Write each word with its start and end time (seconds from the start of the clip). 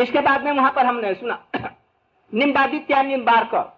इसके 0.00 0.20
बाद 0.20 0.44
में 0.44 0.52
वहाँ 0.52 0.72
पर 0.72 0.86
हमने 0.86 1.14
सुना, 1.14 1.44
निम्बादित्य 2.34 3.02
निम्बार्क। 3.02 3.76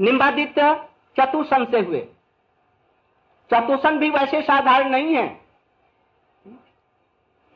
निम्बादित्य 0.00 0.88
चतुसन 1.16 1.64
से 1.64 1.80
हुए। 1.80 2.00
चतुसन 3.50 3.98
भी 3.98 4.10
वैसे 4.10 4.42
साधारण 4.42 4.88
नहीं 4.88 5.14
है। 5.14 5.40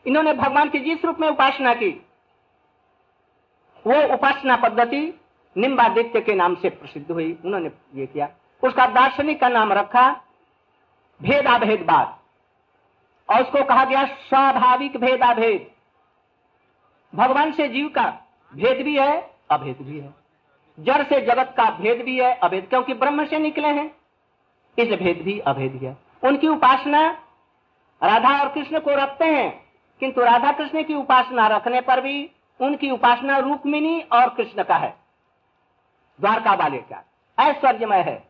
इन्होंने 0.07 0.33
भगवान 0.33 0.69
की 0.69 0.79
जिस 0.79 1.05
रूप 1.05 1.19
में 1.21 1.29
उपासना 1.29 1.75
की, 1.75 1.91
वो 3.87 4.15
उपासना 4.15 4.57
पद्धति 4.57 5.21
निम्बादित्य 5.57 6.21
के 6.21 6.35
नाम 6.35 6.55
से 6.55 6.71
प्रसिद्ध 6.71 7.11
हुई। 7.11 7.39
उन्होंने 7.45 7.71
ये 7.95 8.07
किया। 8.07 8.29
उसका 8.63 8.87
दार्शनिक 8.87 9.41
का 9.41 9.49
नाम 9.49 9.73
रखा 9.73 10.11
भेदाभेदवाद 11.21 12.19
और 13.29 13.43
उसको 13.43 13.65
कहा 13.65 13.85
गया 13.85 14.05
स्वाभाविक 14.05 14.97
भेदाभेद। 14.97 15.71
भगवान 17.13 17.53
से 17.53 17.69
जीव 17.69 17.89
का 17.89 18.05
भेद 18.53 18.85
भी 18.85 18.97
है, 18.99 19.21
अभेद 19.51 19.77
भी 19.81 19.99
है। 19.99 20.15
जड़ 20.79 21.03
से 21.03 21.21
जगत 21.21 21.55
का 21.57 21.71
भेद 21.71 22.05
भी 22.05 22.19
है, 22.19 22.35
अभेद, 22.35 22.67
क्योंकि 22.69 22.95
ब्रह्म 22.95 23.25
से 23.27 23.39
निकले 23.39 23.69
हैं। 23.69 23.91
इस 24.79 24.89
भेद 24.93 25.23
भी 25.23 25.39
अभेद 25.39 25.81
है 25.83 25.97
उनकी 26.23 26.49
उपासना 26.49 27.09
राधा 28.03 28.39
और 28.41 28.49
कृष्ण 28.49 28.79
को 28.81 28.95
रखते 28.95 29.25
हैं, 29.25 29.51
किंतु 30.01 30.21
राधा 30.21 30.53
कृष्ण 30.53 30.83
की 30.83 30.95
उपासना 30.95 31.47
रखने 31.47 31.81
पर 31.81 32.01
भी 32.01 32.31
उनकी 32.61 32.91
उपासना 32.91 33.39
रूकमिनी 33.39 34.01
और 34.13 34.29
कृष्ण 34.29 34.63
का 34.63 34.77
है। 34.77 34.95
द्वारका 36.19 36.55
वाले 36.55 36.79
का 36.79 37.05
ऐश्वर्यमय 37.39 38.01
है। 38.01 38.23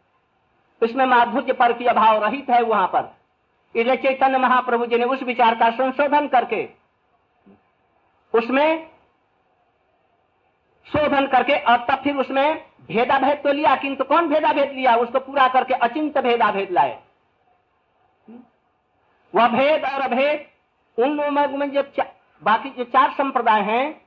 इसमें 0.82 1.04
माधुर्य 1.06 1.52
पर 1.52 1.72
की 1.72 1.84
अभाव 1.84 2.24
रहित 2.24 2.50
है 2.50 2.62
वहाँ 2.62 2.86
पर। 2.86 3.14
इसलिए 3.74 3.96
चैतन्य 3.96 4.38
महाप्रभु 4.38 4.86
जी 4.86 4.98
ने 4.98 5.04
उस 5.04 5.22
विचार 5.22 5.54
का 5.54 5.70
संशोधन 5.70 6.28
करके 6.28 6.62
उसमें 8.34 8.90
शोधन 10.86 11.26
करके 11.26 11.58
और 11.62 11.84
तब 11.88 12.02
फिर 12.04 12.16
उसमें 12.16 12.64
भेदा 12.88 13.18
भेद 13.18 13.36
तो 13.36 13.52
लिया, 13.52 13.74
किंतु 13.76 14.04
कौन 14.04 14.28
भेदा 14.28 14.52
भेद 14.52 14.72
लिया? 14.72 14.94
उसको 14.96 15.18
पूरा 15.20 15.46
करके 15.48 15.74
अचिंत 15.76 16.18
भेदा 16.18 16.50
भेद 16.52 16.70
लाए। 16.70 16.98
वह 19.34 19.48
भेद 19.48 19.84
और 19.84 20.00
अभेद, 20.02 20.46
उन 20.98 21.10
लोगों 21.10 21.58
में 21.58 21.70
जो 21.70 21.82
बाकी 22.42 22.70
जो 22.70 22.84
चार 22.86 23.10
संप्रदाय 23.10 23.60
हैं, 23.62 24.00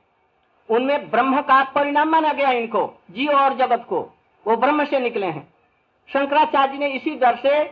उनमें 0.68 1.10
ब्रह्म 1.10 1.40
का 1.42 1.62
परिणाम 1.64 2.08
माना 2.08 2.32
गया 2.32 2.50
इनको, 2.50 2.86
जीव 3.10 3.30
और 3.32 3.54
जगत 3.56 3.86
को। 3.88 4.00
वो 4.46 4.56
ब्रह्म 4.56 4.84
से 4.84 5.00
निकले 5.00 5.26
हैं। 5.26 5.46
शंकराचार्य 6.08 6.72
जी 6.72 6.78
ने 6.78 6.88
इसी 6.88 7.14
डर 7.16 7.36
से 7.36 7.62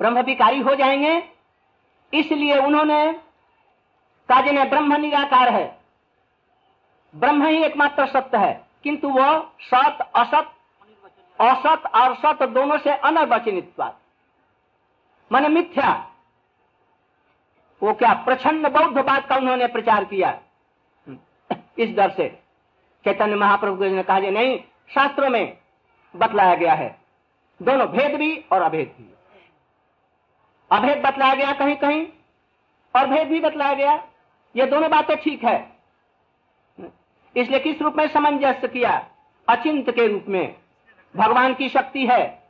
ब्रह्म 0.00 0.20
विकारी 0.22 0.60
हो 0.60 0.74
जाएँगे, 0.74 1.22
इसलिए 2.12 2.58
उन्होंने 2.58 3.20
कहा 4.28 4.40
ने 4.52 4.64
ब्रह्म 4.66 5.00
निराकार 5.00 5.48
है। 5.50 5.66
ब्रह्म 7.14 7.46
ही 7.46 7.62
एकमात्र 7.64 8.06
सत्य 8.08 8.38
है, 8.38 8.52
किंतु 8.84 9.08
वो 9.10 9.26
सत, 9.64 9.98
असत 10.16 10.52
असत 11.38 11.86
और 11.94 12.14
सत 12.16 12.42
दोनों 12.44 12.76
से 12.78 12.92
अनर्वचनित 12.92 13.80
माने 15.30 15.48
मिथ्या। 15.48 15.90
वो 17.82 17.92
क्या 17.94 18.12
प्रचंड 18.24 18.66
बौद्ध 18.68 18.96
बात 18.98 19.26
का 19.28 19.36
उन्होंने 19.36 19.66
प्रचार 19.68 20.04
किया? 20.04 20.38
इस 21.78 21.94
डर 21.96 22.10
से। 22.10 22.28
चैतन्य 23.04 23.36
महाप्रभु 23.36 23.84
ने 23.86 24.02
कहा 24.02 24.18
नहीं, 24.20 24.58
शास्त्रों 24.90 25.28
में 25.30 25.56
बतलाया 26.14 26.54
गया 26.54 26.74
है, 26.74 26.88
दोनों 27.60 27.86
भेद 27.88 28.14
भी 28.14 28.36
और 28.52 28.62
अभेद 28.62 28.94
भी। 28.98 29.12
अभेद 30.70 31.02
बतलाया 31.02 31.34
गया 31.34 31.52
कहीं 31.54 31.76
कहीं 31.76 32.06
और 32.94 33.06
भेद 33.06 33.28
भी 33.28 33.40
बतलाया 33.40 33.74
गया। 33.74 33.96
ये 34.56 34.66
दोनों 34.66 34.90
बातें 34.90 35.16
ठीक 35.16 35.44
है। 35.44 35.76
इसलिए 37.36 37.60
किस 37.60 37.82
रूप 37.82 37.94
में 37.94 38.08
सामंजस्य 38.08 38.68
किया? 38.68 39.08
अचिंत 39.48 39.90
के 39.90 40.06
रूप 40.06 40.24
में। 40.28 40.56
भगवान 41.16 41.54
की 41.54 41.68
शक्ति 41.68 42.06
है। 42.06 42.48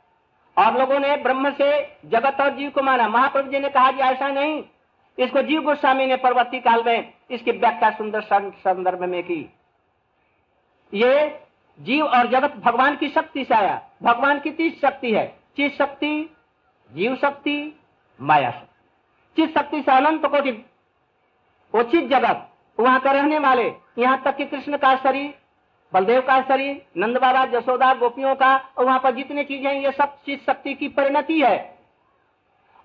और 0.57 0.79
लोगों 0.79 0.99
ने 0.99 1.17
ब्रह्म 1.17 1.51
से 1.51 1.97
जगत 2.05 2.41
और 2.41 2.55
जीव 2.55 2.69
को 2.69 2.81
माना। 2.81 3.07
महाप्रभु 3.07 3.51
जी 3.51 3.59
ने 3.59 3.69
कहा 3.69 3.91
कि 3.91 3.99
ऐसा 3.99 4.27
नहीं। 4.27 4.63
इसको 5.19 5.41
जीव 5.41 5.61
गोस्वामी 5.61 6.05
ने 6.05 6.15
परवर्ती 6.15 6.59
काल 6.59 6.83
में 6.83 7.13
इसकी 7.31 7.51
व्याख्या 7.51 7.89
सुंदर 7.89 8.21
संदर्भ 8.51 9.03
में 9.03 9.23
की। 9.23 9.53
ये 10.93 11.41
जीव 11.79 12.05
और 12.05 12.27
जगत 12.27 12.53
भगवान 12.53 12.95
की 12.95 13.07
शक्ति 13.07 13.45
से 13.45 13.53
आया। 13.55 13.89
भगवान 14.03 14.39
की 14.39 14.51
तीस 14.51 14.81
शक्ति 14.81 15.11
है। 15.11 15.27
चीज़ 15.57 15.73
शक्ति, 15.73 16.35
जीव 16.91 17.15
शक्ति, 17.15 17.79
माया 18.21 18.51
शक्ति। 18.51 18.67
चित 19.35 19.57
शक्ति 19.57 19.81
से 19.81 19.91
अनंत 19.91 20.25
कोटि 20.25 20.65
उचित 21.73 22.09
जगत, 22.09 22.47
वहाँ 22.79 22.99
का 22.99 23.11
रहने 23.11 23.39
वाले, 23.39 23.73
यहाँ 23.97 24.21
तक 24.25 24.35
कि 24.35 24.45
कृष्ण 24.45 24.77
का 24.77 24.95
शरीर, 24.95 25.33
बलदेव 25.93 26.21
का 26.21 26.41
शरीर, 26.41 26.85
नंद 26.97 27.17
बाबा, 27.17 27.45
जसोदा, 27.45 27.93
गोपियों 27.93 28.35
का 28.35 28.55
और 28.77 28.85
वहाँ 28.85 28.99
पर 28.99 29.15
जितने 29.15 29.43
चीज़ें 29.43 29.71
ये 29.73 29.91
सब 29.91 30.15
चीज़ 30.25 30.39
शक्ति 30.39 30.73
की 30.73 30.87
परिणति 30.87 31.41
है। 31.41 31.77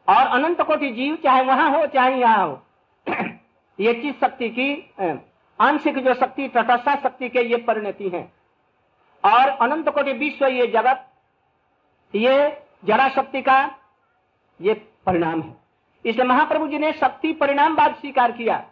और 0.09 0.27
अनंत 0.27 0.63
कोटि 0.63 0.91
जीव, 0.91 1.17
चाहे 1.17 1.43
वहाँ 1.45 1.71
हो, 1.71 1.87
चाहे 1.87 2.21
यहाँ 2.21 2.47
हो, 2.47 2.63
ये 3.81 3.95
चीज़ 3.95 4.15
शक्ति 4.15 4.49
की 4.49 4.95
आंशिक 5.61 5.99
जो 5.99 6.15
शक्ति, 6.15 6.49
तटस्था 6.49 6.95
शक्ति 6.95 7.29
के 7.29 7.41
ये 7.41 7.57
परिणति 7.57 8.09
है। 8.09 8.33
और 9.25 9.49
अनंत 9.49 9.89
कोटि 9.89 10.13
विश्व 10.13 10.47
ये 10.47 10.67
जगत, 10.67 11.07
ये 12.15 12.65
जरा 12.85 13.09
शक्ति 13.09 13.43
का 13.43 13.61
ये 14.61 14.75
परिणाम 15.07 15.41
है। 15.41 15.57
इसलिए 16.05 16.27
महाप्रभु 16.27 16.67
जी 16.69 16.79
ने 16.79 16.93
शक्ति 16.93 17.33
परिणाम 17.33 17.77
बाद 17.77 17.95
स्वीकार 17.95 18.33
किया। 18.33 18.65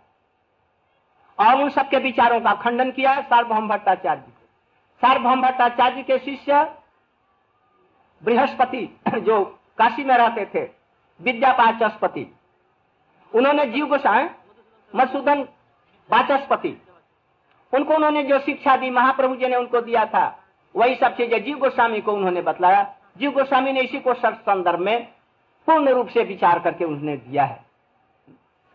और 1.41 1.63
उन 1.63 1.71
सबके 1.71 1.97
विचारों 1.97 2.41
का 2.41 2.53
खंडन 2.55 2.91
किया 2.91 3.21
सार्वभौम 3.21 3.69
भट्टाचार्य 3.69 4.33
सार्वभौम 5.03 5.43
भट्टाचार्य 5.43 6.03
के 6.03 6.19
शिष्य 6.19 6.65
बृहस्पति, 8.23 9.01
जो 9.19 9.45
काशी 9.79 10.05
में 10.05 10.17
रहते 10.17 10.45
थे 10.55 10.69
विद्यापाचस्पति 11.21 12.27
उन्होंने 13.35 13.67
जीव 13.67 13.87
गोसाई, 13.87 14.29
मधुसूदन 14.95 15.47
वाचस्पति 16.11 16.77
उनको 17.73 17.95
उन्होंने 17.95 18.23
जो 18.23 18.39
शिक्षा 18.39 18.77
दी, 18.77 18.91
महाप्रभु 18.91 19.37
जी 19.37 19.49
ने 19.49 19.57
उनको 19.57 19.81
दिया 19.81 20.05
था, 20.05 20.27
वही 20.75 20.95
सब 20.95 21.17
चीज़ें 21.17 21.45
जीव 21.45 21.59
गोस्वामी 21.59 22.01
को 22.01 22.13
उन्होंने 22.13 22.43
बतलाया। 22.43 22.83
जीव 23.19 23.31
गोस्वामी 23.31 23.73
ने 23.73 23.81
इसी 23.81 24.01
को 24.01 24.15
संदर्भ 24.15 24.81
में 24.81 25.09
पूर्ण 25.69 25.89
रूप 25.89 26.09
से 26.09 26.25
विचार 26.25 26.59
करके 26.59 26.85
उन्होंने 26.85 27.17
दिया 27.17 27.45
है। 27.45 27.65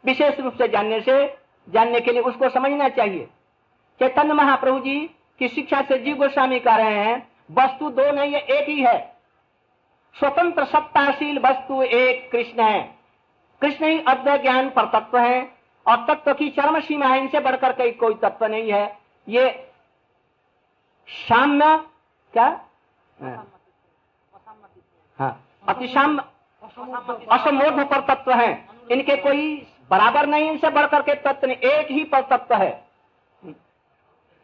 विशेष 0.03 0.39
रूप 0.39 0.53
से 0.53 0.67
जानने 0.67 1.01
से 1.01 1.44
जानने 1.67 1.99
के 1.99 2.11
लिए 2.11 2.21
उसको 2.21 2.49
समझना 2.49 2.89
चाहिए। 2.89 3.25
चैतन्य 3.99 4.33
महाप्रभु 4.33 4.79
जी 4.79 4.99
की 5.39 5.47
शिक्षा 5.47 5.81
से 5.81 5.97
जीव 5.97 6.15
गोस्वामी 6.17 6.59
कह 6.59 6.75
रहे 6.75 6.95
हैं 6.95 7.15
वस्तु 7.51 7.89
दो 7.89 8.11
नहीं 8.11 8.33
है 8.33 8.39
एक 8.41 8.69
ही 8.69 8.81
है। 8.81 8.97
स्वतंत्र 10.15 10.65
सत्ताशील 10.65 11.39
वस्तु 11.39 11.81
एक 11.83 12.31
कृष्ण 12.31 12.63
है। 12.63 12.81
कृष्ण 13.61 13.85
ही 13.85 13.99
अद्वैत 14.07 14.41
ज्ञान 14.41 14.69
पर 14.69 14.85
तत्व 14.89 15.17
है 15.17 15.41
और 15.85 16.05
तत्व 16.05 16.33
की 16.33 16.49
चरम 16.49 16.79
सीमा 16.79 17.07
है 17.07 17.19
इनसे 17.19 17.39
बढ़कर 17.39 17.73
कई 17.73 17.91
कोई 17.93 18.13
तत्व 18.13 18.45
नहीं 18.45 18.71
है। 18.71 18.85
ये 19.27 19.49
साम्य 21.07 21.77
क्या? 22.33 22.47
हाँ। 25.19 25.31
अतिशाम 25.67 26.17
असमोध 27.31 27.79
पर 27.89 28.01
तत्व 28.05 28.31
है। 28.31 28.49
इनके 28.91 29.15
कोई 29.17 29.55
बराबर 29.91 30.25
नहीं, 30.25 30.49
इनसे 30.51 30.69
बढ़कर 30.69 31.01
के 31.01 31.13
तत्व 31.23 31.49
एक 31.49 31.91
ही 31.91 32.03
पर 32.03 32.21
तत्व 32.29 32.55
है। 32.55 32.83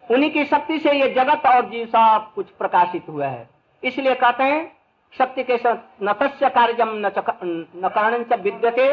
उन्हीं 0.04 0.30
की 0.32 0.44
शक्ति 0.46 0.78
से 0.80 0.92
ये 0.92 1.08
जगत 1.14 1.46
और 1.46 1.70
जीव 1.70 1.86
सब 1.86 2.32
कुछ 2.36 2.50
प्रकाशित 2.50 3.06
हुआ 3.10 3.28
है। 3.28 3.50
इसलिए 3.84 4.16
कहते 4.16 4.44
हैं, 4.44 4.72
शक्ति 5.14 5.44
के 5.44 5.60
न 5.66 6.14
तस्य 6.14 6.50
कार्यम 6.50 6.90
न 6.98 7.90
कारण 7.90 8.24
विद्यते, 8.34 8.88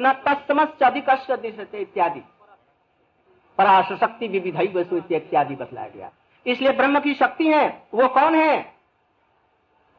न 0.00 0.12
तस्तमस्य 0.26 0.84
अधिक 0.84 1.10
दिशते 1.32 1.78
इत्यादि। 1.78 2.20
पराश 3.58 3.92
शक्ति 3.92 4.28
विविधई 4.28 4.72
वसु 4.74 4.96
इत्यादि 4.96 5.54
बतलाया 5.54 5.88
गया। 5.88 6.10
इसलिए 6.46 6.72
ब्रह्म 6.72 7.00
की 7.00 7.14
शक्ति 7.14 7.48
है, 7.48 7.66
वो 7.94 8.08
कौन 8.08 8.34
है? 8.34 8.74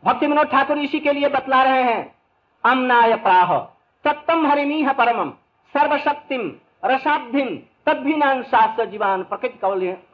भक्ति 0.03 0.27
मनोज 0.27 0.47
ठाकुर 0.47 0.77
इसी 0.79 1.00
के 1.00 1.12
लिए 1.12 1.29
बतला 1.29 1.62
रहे 1.63 1.83
हैं, 1.83 2.15
अमनाय 2.63 3.15
प्राह 3.18 3.57
तत्तम 4.06 4.45
है 4.47 4.94
परमम। 4.94 5.33
सर्वशक्तिम 5.77 6.51
रसाब्धिम 6.86 7.56
तद्भिनान 7.86 8.44
शास्त्र 8.44 8.86
जीवान 8.86 9.24
प्रकृति 9.24 9.60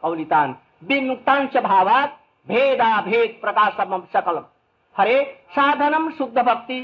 कौलितान 0.01 0.55
विमुक्तान 0.83 1.47
भावात 1.63 2.17
भेदा 2.47 2.89
भेद 3.01 3.37
प्रकाश 3.41 3.73
सकल 4.15 4.41
हरे 4.95 5.21
साधनम 5.51 6.09
शुद्ध 6.11 6.37
भक्ति 6.39 6.79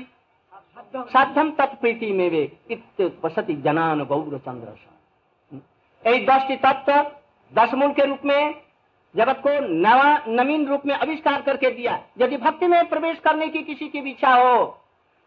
साध्यम 0.96 1.50
तत्प्रीति 1.52 2.12
में 2.12 2.30
वे 2.30 2.42
इत्युपसति 2.72 3.54
जनान 3.64 4.04
गौर 4.04 4.38
चंद्र 4.38 4.76
एक 6.04 6.26
दृष्टि 6.28 6.56
तत्व 6.58 6.92
दस 7.52 7.74
मूल 7.74 7.92
के 7.94 8.06
रूप 8.06 8.22
में, 8.26 8.54
जगत 9.16 9.42
को 9.44 9.50
नवा, 9.62 10.18
नवीन 10.28 10.66
रूप 10.68 10.86
में 10.86 10.94
आविष्कार 10.96 11.42
करके 11.42 11.70
दिया, 11.72 12.00
यदि 12.20 12.38
भक्ति 12.38 12.68
में 12.68 12.88
प्रवेश 12.90 13.20
करने 13.20 13.48
की 13.48 13.64
किसी 13.64 13.88
की 13.88 14.00
इच्छा 14.02 14.34
हो 14.34 14.66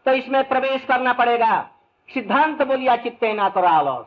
तो 0.05 0.13
इसमें 0.13 0.43
प्रवेश 0.49 0.85
करना 0.85 1.13
पड़ेगा। 1.13 1.69
सिद्धांत 2.09 2.61
बोलिया 2.61 2.95
चित्ते 2.95 3.33
ना 3.33 3.49
करालस। 3.49 4.05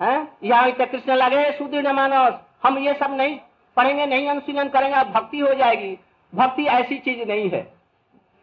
हैं? 0.00 0.28
यहाँ 0.42 0.70
कृष्ण 0.72 1.12
लगे 1.12 1.50
सुदृढ़ 1.52 1.92
मानस। 1.92 2.34
हम 2.62 2.78
ये 2.78 2.94
सब 2.94 3.12
नहीं 3.12 3.38
पढ़ेंगे, 3.76 4.06
नहीं 4.06 4.28
अनुशीलन 4.28 4.68
करेंगे 4.68 5.02
भक्ति 5.04 5.38
हो 5.38 5.52
जाएगी। 5.54 5.98
भक्ति 6.32 6.64
ऐसी 6.64 6.98
चीज़ 6.98 7.28
नहीं 7.28 7.48
है। 7.50 7.66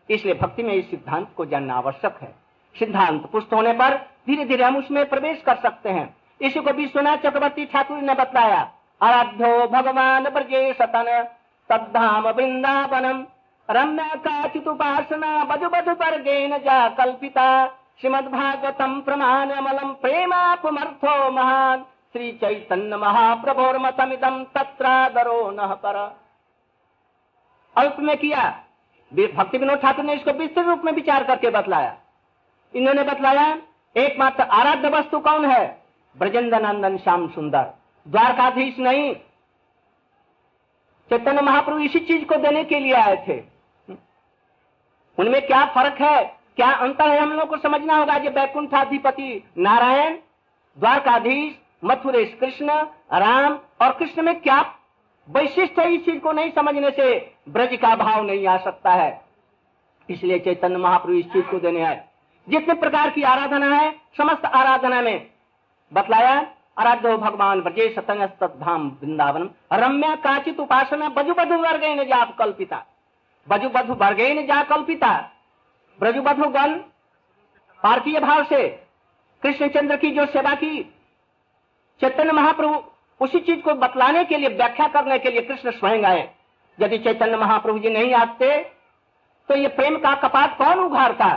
इसलिए 0.09 0.33
भक्ति 0.33 0.63
में 0.63 0.73
इस 0.73 0.89
सिद्धांत 0.89 1.27
को 1.37 1.45
जानना 1.45 1.75
आवश्यक 1.75 2.17
है। 2.21 2.33
सिद्धांत 2.75 3.25
पुष्ट 3.25 3.53
होने 3.53 3.73
पर 3.73 3.95
धीरे 4.27 4.45
धीरे 4.45 4.63
हम 4.63 4.77
उसमें 4.77 5.07
प्रवेश 5.09 5.41
कर 5.41 5.55
सकते 5.55 5.89
हैं। 5.89 6.15
इसी 6.41 6.59
को 6.59 6.71
विश्वनाथ 6.71 7.17
चक्रवर्ती 7.17 7.65
ठाकुर 7.65 7.97
ने 7.97 8.13
बताया, 8.13 8.71
आराध्यो 9.01 9.67
भगवान 9.67 10.23
ब्रजे 10.23 10.73
सतन 10.73 11.27
तद्धाम 11.69 12.27
वृंदावनम, 12.27 13.25
रम्या 13.69 14.15
काचित 14.17 14.67
उपासना 14.67 15.43
बधु 15.43 15.69
बधु 15.69 15.93
पर 15.95 16.21
गेन 16.21 16.57
जा 16.57 16.87
कल्पिता। 16.89 17.65
प्रमाण 19.01 19.49
अमलम 19.49 19.93
प्रेमापमर्थो 19.93 21.31
महान 21.31 21.85
श्री 22.13 22.31
चैतन्य 22.31 22.97
महाप्रभोर्मतमिदम 22.97 24.43
तत्रादरो 24.43 25.51
न 25.51 25.67
पर। 25.67 26.17
अल्प 27.77 27.95
में 27.99 28.17
किया। 28.17 28.63
भक्ति 29.35 29.57
विनोद 29.57 29.77
ठाकुर 29.77 30.05
ने 30.05 30.13
इसको 30.13 30.31
विस्तृत 30.31 30.65
रूप 30.65 30.81
में 30.85 30.91
विचार 30.91 31.23
करके 31.23 31.49
बतलाया। 31.49 31.97
इन्होंने 32.75 33.03
बतलाया, 33.03 33.57
एकमात्र 33.97 34.43
आराध्य 34.43 34.89
वस्तु 34.89 35.19
कौन 35.19 35.45
है? 35.45 35.81
ब्रजेंद्र 36.17 36.59
नंदन 36.59 36.97
श्याम 36.97 37.27
सुंदर। 37.27 37.73
द्वारकाधीश 38.07 38.79
नहीं। 38.79 39.15
चैतन्य 41.09 41.41
महाप्रभु 41.41 41.79
इसी 41.79 41.99
चीज़ 41.99 42.25
को 42.25 42.35
देने 42.35 42.63
के 42.63 42.79
लिए 42.79 42.93
आए 42.93 43.25
थे। 43.27 43.41
उनमें 45.17 45.47
क्या 45.47 45.65
फ़र्क 45.65 46.01
है? 46.01 46.42
क्या 46.55 46.71
अंतर 46.71 47.09
है 47.09 47.19
हम 47.19 47.31
लोग 47.31 47.49
को 47.49 47.57
समझना 47.57 47.97
होगा? 47.97 48.17
जो 48.17 48.29
बैकुंठाधिपति 48.29 49.43
नारायण, 49.57 50.17
द्वारकाधीश, 50.79 51.55
मथुरेश 51.85 52.37
कृष्ण, 52.39 52.71
राम 53.13 53.59
और 53.81 53.93
कृष्ण 53.93 54.21
में 54.21 54.39
क्या 54.39 54.61
वैशिष्ट 55.29 55.79
है? 55.79 55.93
इस 55.93 56.05
चीज़ 56.05 56.19
को 56.19 56.31
नहीं 56.31 56.51
समझने 56.51 56.91
से 56.91 57.35
ब्रज 57.49 57.75
का 57.75 57.95
भाव 57.95 58.23
नहीं 58.23 58.47
आ 58.47 58.57
सकता 58.57 58.91
है। 58.91 59.21
इसलिए 60.09 60.39
चैतन्य 60.39 60.77
महाप्रभु 60.77 61.17
इस 61.17 61.25
चीज़ 61.25 61.45
को 61.45 61.59
देने 61.59 61.81
आए। 61.81 62.03
जितने 62.49 62.73
प्रकार 62.73 63.09
की 63.09 63.23
आराधना 63.23 63.75
है, 63.75 63.91
समस्त 64.17 64.45
आराधना 64.45 65.01
में 65.01 65.27
बतलाया, 65.93 66.47
आराध्य 66.77 67.17
भगवान 67.17 67.61
ब्रजे 67.61 67.89
सतंग 67.89 68.23
सतंगम 68.23 68.87
वृंदावन 69.03 69.49
रम्या 69.73 70.15
काचित 70.15 70.59
उपासना 70.59 71.09
बजु 71.09 71.33
बधु 71.33 71.55
वर्ग 71.55 72.03
जा 72.03 72.25
कल्पिता 72.25 72.85
बजु 73.49 73.69
बधु 73.69 73.93
वर्ग 73.93 74.17
जा 74.47 74.63
कल्पिता 74.63 75.29
ब्रजु 75.99 76.21
बधु 76.21 76.49
गण 76.49 76.73
पार्थिय 77.83 78.19
भाव 78.19 78.43
से 78.43 78.67
कृष्णचंद्र 79.43 79.95
की 79.97 80.11
जो 80.11 80.25
सेवा 80.25 80.53
की, 80.55 80.83
चैतन्य 82.01 82.31
महाप्रभु 82.31 82.83
उसी 83.21 83.39
चीज़ 83.39 83.61
को 83.61 83.73
बतलाने 83.75 84.23
के 84.25 84.37
लिए, 84.37 84.49
व्याख्या 84.49 84.87
करने 84.87 85.17
के 85.19 85.31
लिए 85.31 85.41
कृष्ण 85.41 85.71
स्वयं 85.71 86.03
आए। 86.03 86.29
यदि 86.77 86.97
चैतन्य 86.97 87.37
महाप्रभु 87.37 87.79
जी 87.79 87.89
नहीं 87.89 88.13
आते 88.13 88.57
तो 89.49 89.55
ये 89.55 89.67
प्रेम 89.67 89.97
का 89.97 90.13
कपाट 90.21 90.57
कौन 90.57 90.79
उघारता 90.79 91.27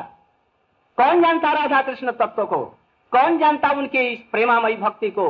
कौन 0.98 1.22
जानता 1.22 1.52
राधा 1.52 1.80
कृष्ण 1.82 2.12
तत्व 2.12 2.44
को? 2.44 2.64
कौन 3.12 3.38
जानता 3.38 3.70
उनके 3.70 4.02
इस 4.02 4.20
प्रेमामयी 4.32 4.76
भक्ति 4.76 5.10
को? 5.10 5.28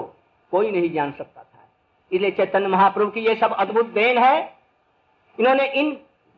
कोई 0.53 0.71
नहीं 0.71 0.93
जान 0.93 1.13
सकता 1.13 1.43
था। 1.43 1.65
इसलिए 2.13 2.31
चैतन्य 2.31 2.69
महाप्रभु 2.69 3.11
की 3.11 3.21
ये 3.21 3.35
सब 3.35 3.53
अद्भुत 3.55 3.87
देन 3.87 4.19
है। 4.19 4.39
इन्होंने 5.39 5.67
इन 5.71 5.91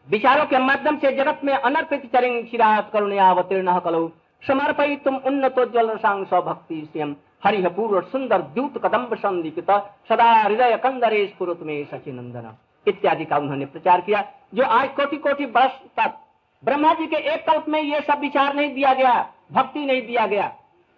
विचारों 0.09 0.45
के 0.47 0.59
माध्यम 0.59 0.97
से 0.99 1.13
जगत 1.13 1.41
में 1.45 1.53
अनर्पित 1.55 2.05
चरेंगे 2.13 2.43
चिरात 2.43 2.91
करुणयावतीर्ण 2.93 3.79
कलो। 3.79 4.11
समर्पयी 4.43 4.97
तुम 4.97 5.17
उन्नतोज्वल 5.17 5.97
स्वभक्ति 5.99 6.81
स्वयं 6.85 7.15
हरिह 7.45 7.69
पूर्व 7.69 8.01
सुंदर 8.03 8.43
द्यूत 8.55 8.79
कदम्ब 8.85 9.15
संदीपित 9.15 9.71
सदा 10.09 10.31
हृदय 10.35 10.77
कंदरे 10.77 11.27
स्फुरत 11.27 11.59
में 11.63 11.85
सचिनंदन। 11.85 12.55
इत्यादि 12.87 13.25
का 13.25 13.37
उन्होंने 13.37 13.67
प्रचार 13.67 14.01
किया, 14.01 14.25
जो 14.55 14.65
आज 14.65 14.89
कोटि 14.89 15.17
कोटि 15.17 15.45
वर्ष 15.47 15.73
तक 15.99 16.15
ब्रह्मा 16.63 16.93
जी 16.95 17.07
के 17.07 17.17
एक 17.33 17.47
कल्प 17.47 17.69
में 17.69 17.81
ये 17.83 18.01
सब 18.01 18.21
विचार 18.21 18.55
नहीं 18.55 18.75
दिया 18.75 18.93
गया, 18.95 19.15
भक्ति 19.53 19.85
नहीं 19.87 20.03
दिया 20.07 20.27
गया। 20.27 20.49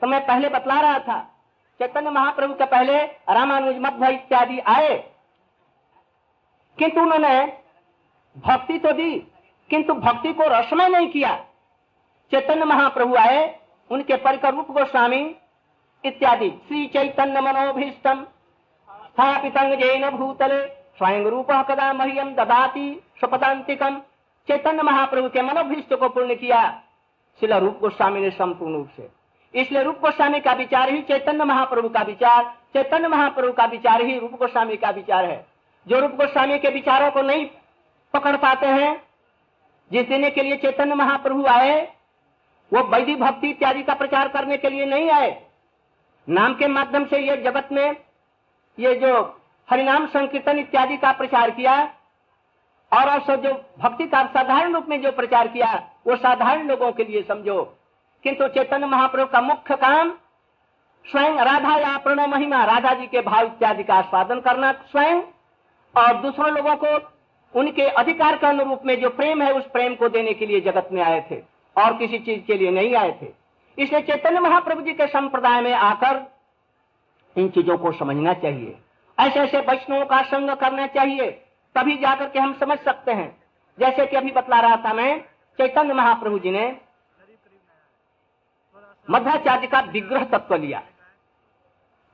तो 0.03 0.07
मैं 0.07 0.21
पहले 0.27 0.49
बतला 0.49 0.81
रहा 0.81 0.99
था, 0.99 1.19
चैतन्य 1.81 2.11
महाप्रभु 2.11 2.55
के 2.55 2.65
पहले 2.67 3.03
रामानुज 3.31 3.77
मध्य 3.79 4.13
इत्यादि 4.13 4.59
आए। 4.59 4.97
किंतु 6.79 7.01
उन्होंने 7.01 7.61
भक्ति 8.37 8.79
तो 8.79 8.93
दी, 8.93 9.11
किंतु 9.71 9.95
भक्ति 9.95 10.33
को 10.33 10.45
रसमय 10.49 10.89
नहीं 10.89 11.09
किया। 11.09 11.35
चैतन्य 12.33 12.65
महाप्रभु 12.65 13.17
आए, 13.17 13.61
उनके 13.91 14.17
परिकर 14.17 14.55
रूप 14.55 14.71
गोस्वामी, 14.71 15.23
इत्यादि। 16.05 16.51
श्री 16.69 16.87
चैतन्य 16.87 17.41
मनोभीष्टम 17.41 18.25
स्थापित 19.07 20.13
भूतले 20.13 20.67
स्वयं 20.99 21.25
रूप 21.25 21.51
कदा 21.71 21.93
मह्यम 21.93 22.35
ददाती 22.35 23.03
स्वपदांतिकम 23.19 24.01
चैतन्य 24.49 24.83
महाप्रभु 24.83 25.29
के 25.29 25.43
मनोभीष्ट 25.43 25.95
को 25.95 26.09
पूर्ण 26.09 26.35
किया। 26.35 26.63
शिला 27.41 27.59
रूप 27.59 27.79
गोस्वामी 27.81 28.21
ने 28.21 28.31
संपूर्ण 28.31 28.75
रूप 28.75 28.89
से। 28.97 29.09
इसलिए 29.55 29.83
रूप 29.83 30.01
गोस्वामी 30.01 30.41
का 30.41 30.53
विचार 30.53 30.89
ही 30.89 31.01
चैतन्य 31.03 31.45
महाप्रभु 31.45 31.89
का 31.89 32.03
विचार, 32.03 32.45
चैतन्य 32.75 33.09
महाप्रभु 33.09 33.53
का 33.53 33.65
विचार 33.65 34.03
ही 34.03 34.19
रूप 34.19 34.33
गोस्वामी 34.33 34.77
का 34.77 34.91
विचार 34.91 35.25
है। 35.25 35.47
जो 35.87 36.01
रूप 36.01 36.11
गोस्वामी 36.11 36.59
के 36.59 36.69
विचारों 36.69 37.11
को 37.11 37.23
नहीं 37.23 37.47
पकड़ 38.15 38.37
पाते 38.37 38.67
हैं। 38.67 39.03
जिस 39.93 40.09
देने 40.09 40.31
के 40.31 40.43
लिए 40.43 40.57
चैतन्य 40.57 40.95
महाप्रभु 40.95 41.47
आए, 41.47 41.93
वो 42.73 42.83
वैदिक 42.83 43.21
भक्ति 43.21 43.51
इत्यादि 43.51 43.83
का 43.83 43.95
प्रचार 43.95 44.29
करने 44.29 44.57
के 44.57 44.69
लिए 44.71 44.87
नहीं 44.87 45.11
आए। 45.11 45.47
नाम 46.29 46.55
के 46.55 46.67
माध्यम 46.67 47.05
से 47.05 47.19
ये 47.19 47.37
जगत 47.37 47.69
में 47.73 47.97
ये 48.79 48.95
जो 48.95 49.41
हरिनाम 49.71 50.07
संकीर्तन 50.07 50.59
इत्यादि 50.59 50.97
का 50.97 51.13
प्रचार 51.13 51.51
किया 51.51 51.85
और 52.93 53.05
also 53.05 53.37
जो 53.37 53.65
भक्ति 53.79 54.07
का 54.07 54.27
साधारण 54.27 54.75
रूप 54.75 54.87
में 54.89 55.03
जो 55.03 55.13
प्रचार 55.13 55.49
किया, 55.49 55.91
वो 56.07 56.17
साधारण 56.17 56.69
लोगों 56.69 56.93
के 56.93 57.05
लिए 57.05 57.23
समझो। 57.23 57.77
किंतु 58.23 58.49
चैतन्य 58.49 58.87
महाप्रभु 58.87 59.33
का 59.33 59.41
मुख्य 59.41 59.77
काम 59.77 60.11
स्वयं 61.11 61.35
राधा 61.35 61.77
या 61.77 61.99
प्रणय 61.99 62.27
महिमा, 62.27 62.65
राधा 62.65 62.95
जी 62.95 63.07
के 63.07 63.21
भाव 63.21 63.45
इत्यादि 63.45 63.85
का 63.85 63.95
आस्वादन 63.95 64.41
करना 64.41 64.73
स्वयं 64.73 65.23
और 65.97 66.15
दूसरों 66.15 66.51
लोगों 66.51 66.77
को 66.77 67.20
उनके 67.55 67.83
अधिकार 67.83 68.37
के 68.37 68.47
अनुरूप 68.47 68.83
में 68.85 69.01
जो 69.01 69.11
प्रेम 69.11 69.43
है, 69.43 69.53
उस 69.53 69.65
प्रेम 69.65 69.95
को 69.95 70.09
देने 70.09 70.33
के 70.35 70.47
लिए 70.47 70.61
जगत 70.61 70.89
में 70.93 71.03
आए 71.03 71.21
थे 71.31 71.43
और 71.77 71.97
किसी 71.97 72.19
चीज़ 72.19 72.41
के 72.41 72.55
लिए 72.55 72.71
नहीं 72.71 72.95
आए 72.97 73.11
थे। 73.23 73.33
इसलिए 73.79 74.01
चैतन्य 74.03 74.41
महाप्रभु 74.41 74.83
जी 74.83 74.93
के 74.93 75.07
संप्रदाय 75.07 75.61
में 75.61 75.73
आकर 75.73 76.23
इन 77.37 77.49
चीज़ों 77.49 77.77
को 77.79 77.93
समझना 77.93 78.35
चाहिए। 78.35 78.77
ऐसे 79.19 79.41
ऐसे 79.41 79.59
वैष्णवों 79.61 80.05
का 80.07 80.23
संग 80.23 80.51
करना 80.51 80.87
चाहिए, 80.87 81.31
तभी 81.75 81.97
जाकर 81.97 82.29
के 82.29 82.39
हम 82.39 82.57
समझ 82.61 82.79
सकते 82.79 83.13
हैं। 83.13 83.37
जैसे 83.79 84.07
कि 84.07 84.17
अभी 84.17 84.33
बतला 84.33 84.61
रहा 84.61 84.77
था 84.77 84.93
मैं, 84.95 85.21
चैतन्य 85.59 85.95
महाप्रभु 85.95 86.39
जी 86.39 86.51
ने 86.51 86.77
मध्याचार्य 89.09 89.67
का 89.67 89.81
विग्रह 89.83 90.25
तत्व 90.25 90.55
लिया। 90.55 90.83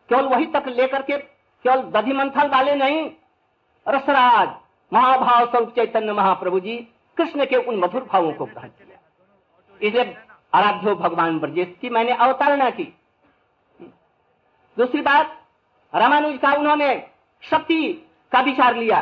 केवल 0.09 0.25
वही 0.25 0.47
तक 0.47 0.65
लेकर 0.69 1.03
के 1.03 1.17
केवल 1.17 1.83
दधि 1.93 2.13
मंथल 2.13 2.49
वाले 2.49 2.75
नहीं, 2.75 3.11
रसराज 3.87 4.49
महाभाव 4.93 5.47
स्वरूप 5.47 5.75
चैतन्य 5.75 6.13
महाप्रभु 6.13 6.61
जी 6.61 6.77
कृष्ण 7.17 7.45
के 7.45 7.57
उन 7.59 7.79
मधुर 7.79 8.03
भावों 8.03 8.33
को 8.33 8.45
ग्रहण 8.45 8.69
किया। 8.69 8.99
इसलिए 9.81 10.17
आराध्यो 10.53 10.95
भगवान 10.95 11.39
ब्रजेश 11.39 11.75
की 11.81 11.91
मैंने 11.91 12.13
अवतारणा 12.15 12.71
की। 12.71 12.85
दूसरी 14.77 15.01
बात, 15.01 15.37
रामानुज 15.93 16.39
का 16.39 16.53
उन्होंने 16.53 16.95
शक्ति 17.43 17.83
का 18.33 18.41
विचार 18.41 18.77
लिया। 18.77 19.01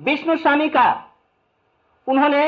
विष्णु 0.00 0.36
स्वामी 0.36 0.68
का 0.68 0.86
उन्होंने 2.06 2.42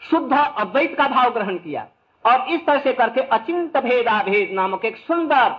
शुद्ध 0.00 0.32
अद्वैत 0.32 0.96
का 0.96 1.06
भाव 1.08 1.30
ग्रहण 1.30 1.58
किया 1.58 1.86
और 2.24 2.48
इस 2.48 2.64
तरह 2.66 2.80
से 2.80 2.92
करके 2.92 3.20
अचिंत 3.32 3.76
भेदा 3.76 4.22
भेद 4.22 4.52
नामक 4.52 4.84
एक 4.84 4.96
सुंदर 4.96 5.50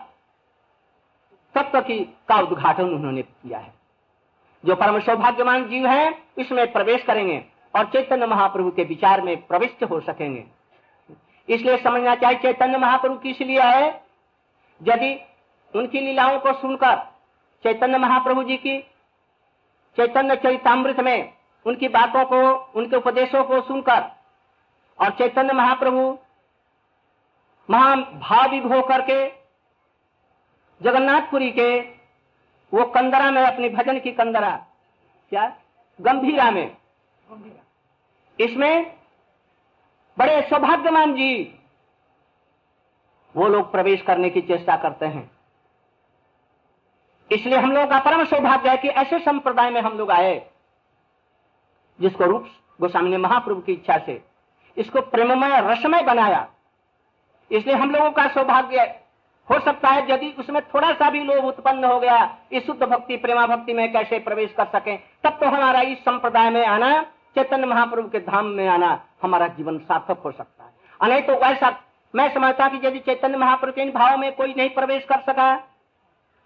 तत्व 1.55 1.81
की 1.81 1.99
का 2.27 2.39
उद्घाटन 2.39 2.83
उन्होंने 2.85 3.21
किया 3.21 3.59
है। 3.59 3.73
जो 4.63 4.75
परम 4.75 4.99
सौभाग्यवान 4.99 5.67
जीव 5.69 5.87
हैं, 5.87 6.23
इसमें 6.37 6.71
प्रवेश 6.71 7.03
करेंगे 7.03 7.43
और 7.75 7.85
चैतन्य 7.85 8.25
महाप्रभु 8.25 8.71
के 8.71 8.83
विचार 8.83 9.21
में 9.21 9.35
प्रविष्ट 9.47 9.83
हो 9.83 9.99
सकेंगे। 9.99 10.43
इसलिए 11.49 11.77
समझना 11.77 12.15
चाहिए, 12.15 12.39
चैतन्य 12.39 12.77
महाप्रभु 12.77 13.15
किस 13.15 13.41
लिए 13.41 13.61
है? 13.61 14.03
यदि 14.81 15.19
उनकी 15.73 15.99
लीलाओं 15.99 16.39
को 16.39 16.53
सुनकर 16.53 16.95
चैतन्य 17.63 17.97
महाप्रभु 17.97 18.43
जी 18.43 18.57
की, 18.57 18.79
चैतन्य 19.97 20.35
चरितमृत 20.35 20.99
में 20.99 21.33
उनकी 21.65 21.87
बातों 21.87 22.25
को, 22.25 22.53
उनके 22.75 22.95
उपदेशों 22.95 23.43
को 23.43 23.61
सुनकर 23.61 24.11
और 24.99 25.09
चैतन्य 25.09 25.53
महाप्रभु 25.53 26.17
महाभाविक 27.69 28.63
होकर 28.63 29.01
के 29.01 29.27
जगन्नाथपुरी 30.81 31.51
के 31.51 31.92
वो 32.73 32.85
कंदरा 32.85 33.31
में, 33.31 33.41
अपनी 33.41 33.69
भजन 33.69 33.99
की 33.99 34.11
कंदरा, 34.11 34.55
क्या? 35.31 35.47
गंभीरा 35.99 36.51
में। 36.51 36.77
इसमें 38.39 38.95
बड़े 40.17 40.41
सौभाग्यमान 40.41 41.13
जी, 41.13 41.59
वो 43.35 43.47
लोग 43.47 43.71
प्रवेश 43.71 44.01
करने 44.01 44.29
की 44.29 44.41
चेष्टा 44.41 44.75
करते 44.77 45.05
हैं। 45.05 45.29
इसलिए 47.31 47.57
हम 47.57 47.71
लोगों 47.71 47.87
का 47.87 47.99
परम 47.99 48.23
सौभाग्य 48.25 48.69
है 48.69 48.77
कि 48.77 48.87
ऐसे 48.87 49.19
संप्रदाय 49.19 49.69
में 49.69 49.81
हम 49.81 49.97
लोग 49.97 50.11
आए, 50.11 50.35
जिसको 51.99 52.25
रूप 52.25 52.47
गोस्वामी 52.81 53.09
ने 53.09 53.17
महाप्रभु 53.17 53.61
की 53.61 53.73
इच्छा 53.73 53.97
से, 53.97 54.21
इसको 54.77 55.01
प्रेममय, 55.01 55.59
रसमय 55.61 56.01
बनाया। 56.01 56.47
इसलिए 57.51 57.75
हम 57.75 57.91
लोगों 57.91 58.11
का 58.11 58.27
सौभाग्य 58.27 59.02
हो 59.49 59.59
सकता 59.59 59.89
है 59.89 60.11
यदि 60.11 60.29
उसमें 60.39 60.61
थोड़ा 60.63 60.91
सा 60.93 61.09
भी 61.09 61.23
लोभ 61.23 61.45
उत्पन्न 61.45 61.83
हो 61.83 61.99
गया, 61.99 62.37
इस 62.51 62.65
शुद्ध 62.65 62.83
भक्ति, 62.83 63.17
प्रेमा 63.17 63.45
भक्ति 63.47 63.73
में 63.73 63.91
कैसे 63.93 64.19
प्रवेश 64.19 64.53
कर 64.57 64.65
सके? 64.69 64.95
तब 65.23 65.37
तो 65.39 65.47
हमारा 65.47 65.81
इस 65.81 65.97
संप्रदाय 65.99 66.49
में 66.49 66.65
आना, 66.65 67.01
चैतन्य 67.35 67.65
महाप्रभु 67.65 68.09
के 68.09 68.19
धाम 68.21 68.45
में 68.47 68.67
आना 68.67 68.99
हमारा 69.23 69.47
जीवन 69.49 69.77
सार्थक 69.79 70.21
हो 70.25 70.31
सकता 70.31 70.63
है। 70.63 71.09
नहीं 71.09 71.21
तो 71.21 71.33
वैसा 71.35 71.75
मैं 72.13 72.33
समझता 72.33 72.67
कि 72.69 72.87
यदि 72.87 72.99
चैतन्य 72.99 73.37
महाप्रभु 73.37 73.71
के 73.71 73.81
इन 73.81 73.91
भाव 73.91 74.17
में 74.17 74.31
कोई 74.35 74.53
नहीं 74.57 74.69
प्रवेश 74.69 75.05
कर 75.05 75.21
सका, 75.21 75.53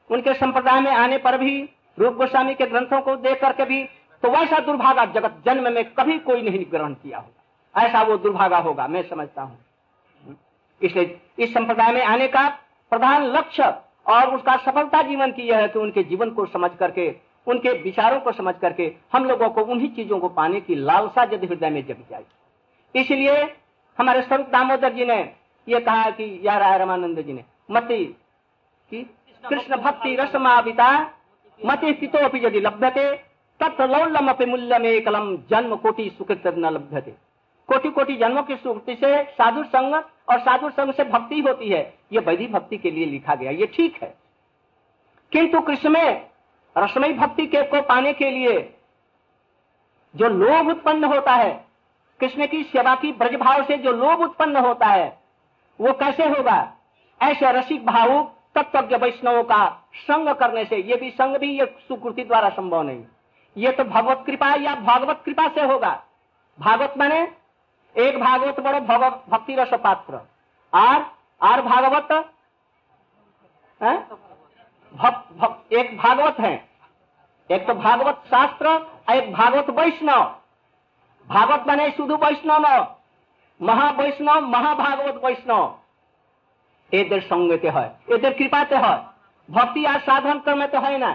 उनके 0.09 0.33
संप्रदाय 0.33 0.79
में 0.81 0.91
आने 0.91 1.17
पर 1.17 1.37
भी, 1.37 1.69
रूप 1.97 2.13
गोस्वामी 2.13 2.53
के 2.53 2.65
ग्रंथों 2.65 3.01
को 3.01 3.15
देख 3.17 3.41
करके 3.41 3.65
भी 3.65 3.83
तो 4.23 4.29
वैसा 4.29 4.59
दुर्भागा 4.59 5.05
जगत 5.05 5.41
जन्म 5.45 5.71
में 5.73 5.83
कभी 5.91 6.17
कोई 6.19 6.41
नहीं 6.41 6.65
ग्रहण 6.71 6.93
किया 6.93 7.17
होगा। 7.17 7.85
ऐसा 7.85 8.01
वो 8.01 8.17
दुर्भागा 8.17 8.57
होगा, 8.57 8.87
मैं 8.87 9.01
समझता 9.09 9.41
हूँ। 9.41 9.59
इसलिए 10.81 11.19
इस 11.39 11.53
संप्रदाय 11.53 11.91
में 11.93 12.03
आने 12.03 12.27
का 12.27 12.47
प्रधान 12.91 13.25
लक्ष्य 13.27 13.73
और 14.07 14.35
उसका 14.35 14.55
सफलता 14.55 15.01
जीवन 15.01 15.31
की 15.31 15.41
यह 15.41 15.57
है 15.57 15.67
कि 15.67 15.79
उनके 15.79 16.03
जीवन 16.03 16.29
को 16.29 16.45
समझ 16.45 16.69
करके, 16.79 17.15
उनके 17.47 17.71
विचारों 17.81 18.19
को 18.19 18.31
समझ 18.31 18.53
करके 18.61 18.91
हम 19.13 19.25
लोगों 19.25 19.49
को 19.49 19.61
उन्हीं 19.61 19.89
चीज़ों 19.89 20.19
को 20.19 20.29
पाने 20.29 20.61
की 20.61 20.75
लालसा 20.75 21.23
यदि 21.23 21.47
हृदय 21.47 21.69
में 21.69 21.85
जग 21.87 22.03
जाए। 22.09 22.23
इसलिए 22.95 23.55
हमारे 23.97 24.21
स्वरूप 24.21 24.47
दामोदर 24.47 24.93
जी 24.93 25.05
ने 25.05 25.19
यह 25.67 25.79
कहा 25.79 26.09
कि 26.09 26.39
या 26.43 26.57
राय 26.57 26.77
रामानंद 26.77 27.21
जी 27.21 27.33
ने, 27.33 27.43
मती 27.71 28.03
की, 28.91 29.03
कृष्ण 29.43 29.77
भक्ति 29.77 30.15
रसमाविता 30.15 30.89
मति 31.59 31.93
स्थितो 31.93 32.19
यदि 32.37 32.59
लभ्यते, 32.59 33.11
तत्र 33.59 34.27
अपे 34.27 34.45
मूल्य 34.45 34.77
में 34.79 34.89
एकलम 34.89 35.35
जन्म 35.49 35.75
कोटि 35.75 36.09
सुकृत 36.17 36.47
न 36.47 36.69
लभ्यते। 36.69 37.13
कोटि 37.67 37.89
कोटि 37.89 38.15
जन्मों 38.15 38.43
की 38.43 38.55
सुकृति 38.55 38.95
से 38.95 39.23
साधु 39.23 39.63
संग 39.63 39.93
और 40.29 40.39
साधु 40.39 40.69
संग 40.69 40.93
से 40.93 41.03
भक्ति 41.03 41.39
होती 41.39 41.69
है। 41.69 41.99
ये 42.11 42.19
वैधि 42.19 42.47
भक्ति 42.47 42.77
के 42.77 42.91
लिए 42.91 43.05
लिखा 43.05 43.35
गया। 43.35 43.51
ये 43.51 43.65
ठीक 43.65 44.03
है। 44.03 44.17
किंतु 45.31 45.61
कृष्ण 45.61 45.89
में, 45.89 46.29
रसमयी 46.77 47.13
भक्ति 47.13 47.47
के 47.47 47.63
को 47.63 47.81
पाने 47.81 48.13
के 48.13 48.31
लिए 48.31 48.73
जो 50.15 50.29
लोभ 50.29 50.69
उत्पन्न 50.69 51.03
होता 51.03 51.33
है, 51.33 51.65
कृष्ण 52.19 52.47
की 52.47 52.63
सेवा 52.63 52.95
की 52.95 53.11
ब्रज 53.11 53.35
भाव 53.35 53.63
से 53.63 53.77
जो 53.77 53.91
लोभ 53.91 54.19
उत्पन्न 54.19 54.57
होता 54.57 54.85
है, 54.85 55.19
वो 55.81 55.93
कैसे 55.93 56.23
होगा? 56.23 56.73
ऐसे 57.21 57.51
रसिक 57.51 57.85
भाव 57.85 58.31
तत्वज्ञ 58.55 58.95
वैष्णवों 58.95 59.43
का 59.43 59.89
संग 59.95 60.29
करने 60.29 60.65
से, 60.65 60.77
ये 60.77 60.95
भी 60.95 61.11
संग 61.11 61.37
भी, 61.37 61.59
ये 61.59 61.75
सुकृति 61.87 62.23
द्वारा 62.23 62.49
संभव 62.49 62.81
नहीं। 62.81 63.03
ये 63.57 63.71
तो 63.71 63.83
भगवत 63.83 64.23
कृपा 64.25 64.55
या 64.55 64.75
भागवत 64.75 65.21
कृपा 65.25 65.47
से 65.47 65.61
होगा। 65.61 66.03
भागवत 66.59 66.93
मैंने 66.97 67.36
एक 67.96 68.18
भागवत 68.20 68.60
बड़ो 68.60 68.80
भक्ति 69.28 69.54
रस 69.54 69.74
पात्र 69.82 70.20
आर 70.72 71.04
आर 71.40 71.62
भागवत 71.62 72.12
भक, 73.80 75.24
भक, 75.34 75.62
एक 75.72 75.96
भागवत 75.98 76.40
है 76.40 76.54
एक 77.50 77.66
तो 77.66 77.74
भागवत 77.76 78.22
शास्त्र 78.26 78.68
एक 79.12 79.32
भागवत 79.32 79.70
वैष्णव 79.78 80.22
भागवत 81.28 81.66
मैंने 81.66 81.90
शुद्ध 81.90 82.12
वैष्णव 82.14 82.58
न 82.60 82.86
महावैष्णव 83.60 84.48
महाभागवत 84.48 85.24
वैष्णव 85.24 85.70
এদের 86.92 87.20
সঙ্গেতে 87.28 87.68
হয় 87.70 87.90
এদের 88.14 88.32
কৃপাতে 88.38 88.76
হয় 88.76 89.00
ভক্তি 89.48 89.82
আর 89.86 90.00
সাধন 90.06 90.36
ক্রমে 90.38 90.66
তো 90.68 90.78
হয় 90.78 90.98
না 90.98 91.10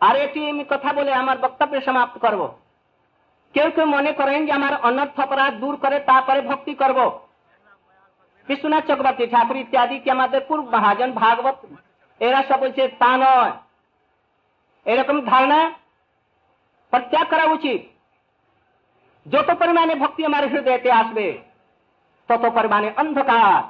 আর 0.00 0.14
এটি 0.16 0.40
আমি 0.50 0.64
কথা 0.72 0.90
বলে 0.92 1.12
আমার 1.12 1.36
বক্তব্য 1.44 1.80
সমাপ্ত 1.86 2.16
করব 2.24 2.42
কেউ 3.53 3.71
কেউ 3.71 3.85
মনে 3.85 4.11
করেন 4.11 4.45
যে 4.45 4.51
আমার 4.51 4.81
অনর্থ 4.81 5.19
অপরাধ 5.19 5.53
দূর 5.53 5.77
করে 5.77 5.99
তারপরে 5.99 6.41
ভক্তি 6.41 6.73
করব। 6.73 7.19
বিশ্বনাথ 8.47 8.83
চক্রবর্তী 8.83 9.27
ঠাকুর 9.27 9.55
ইত্যাদি 9.55 9.99
কি 9.99 10.11
আমাদের 10.11 10.41
পূর্ব 10.47 10.69
মহাজন 10.69 11.11
ভাগবত? 11.11 11.65
এরা 12.19 12.43
সব 12.43 12.59
বলছে, 12.59 12.87
তা 12.87 13.17
নয়। 13.17 13.51
এরকম 14.85 15.25
ধারণা 15.25 15.71
প্রত্যাগ 16.89 17.27
করা 17.29 17.43
উচিত। 17.43 17.81
যত 19.29 19.51
পরিমাণে 19.59 19.95
ভক্তি 19.95 20.25
আমার 20.25 20.47
হৃদয়তে 20.47 20.91
আসবে, 20.91 21.41
তত 22.27 22.49
পরিমাণে 22.49 22.91
অন্ধকার 22.97 23.63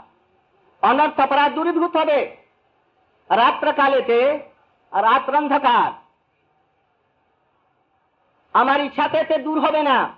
অনর্থ 0.81 1.19
অপরাধ 1.19 1.51
দূরীভূত 1.51 1.97
হবে। 1.97 2.37
রাত্রকালেতে 3.29 4.39
রাত্র 4.91 5.37
অন্ধকার। 5.37 6.00
আমার 8.53 8.79
ইচ্ছাতে 8.79 9.37
দূর 9.37 9.59
হবে 9.59 9.83
না। 9.83 10.13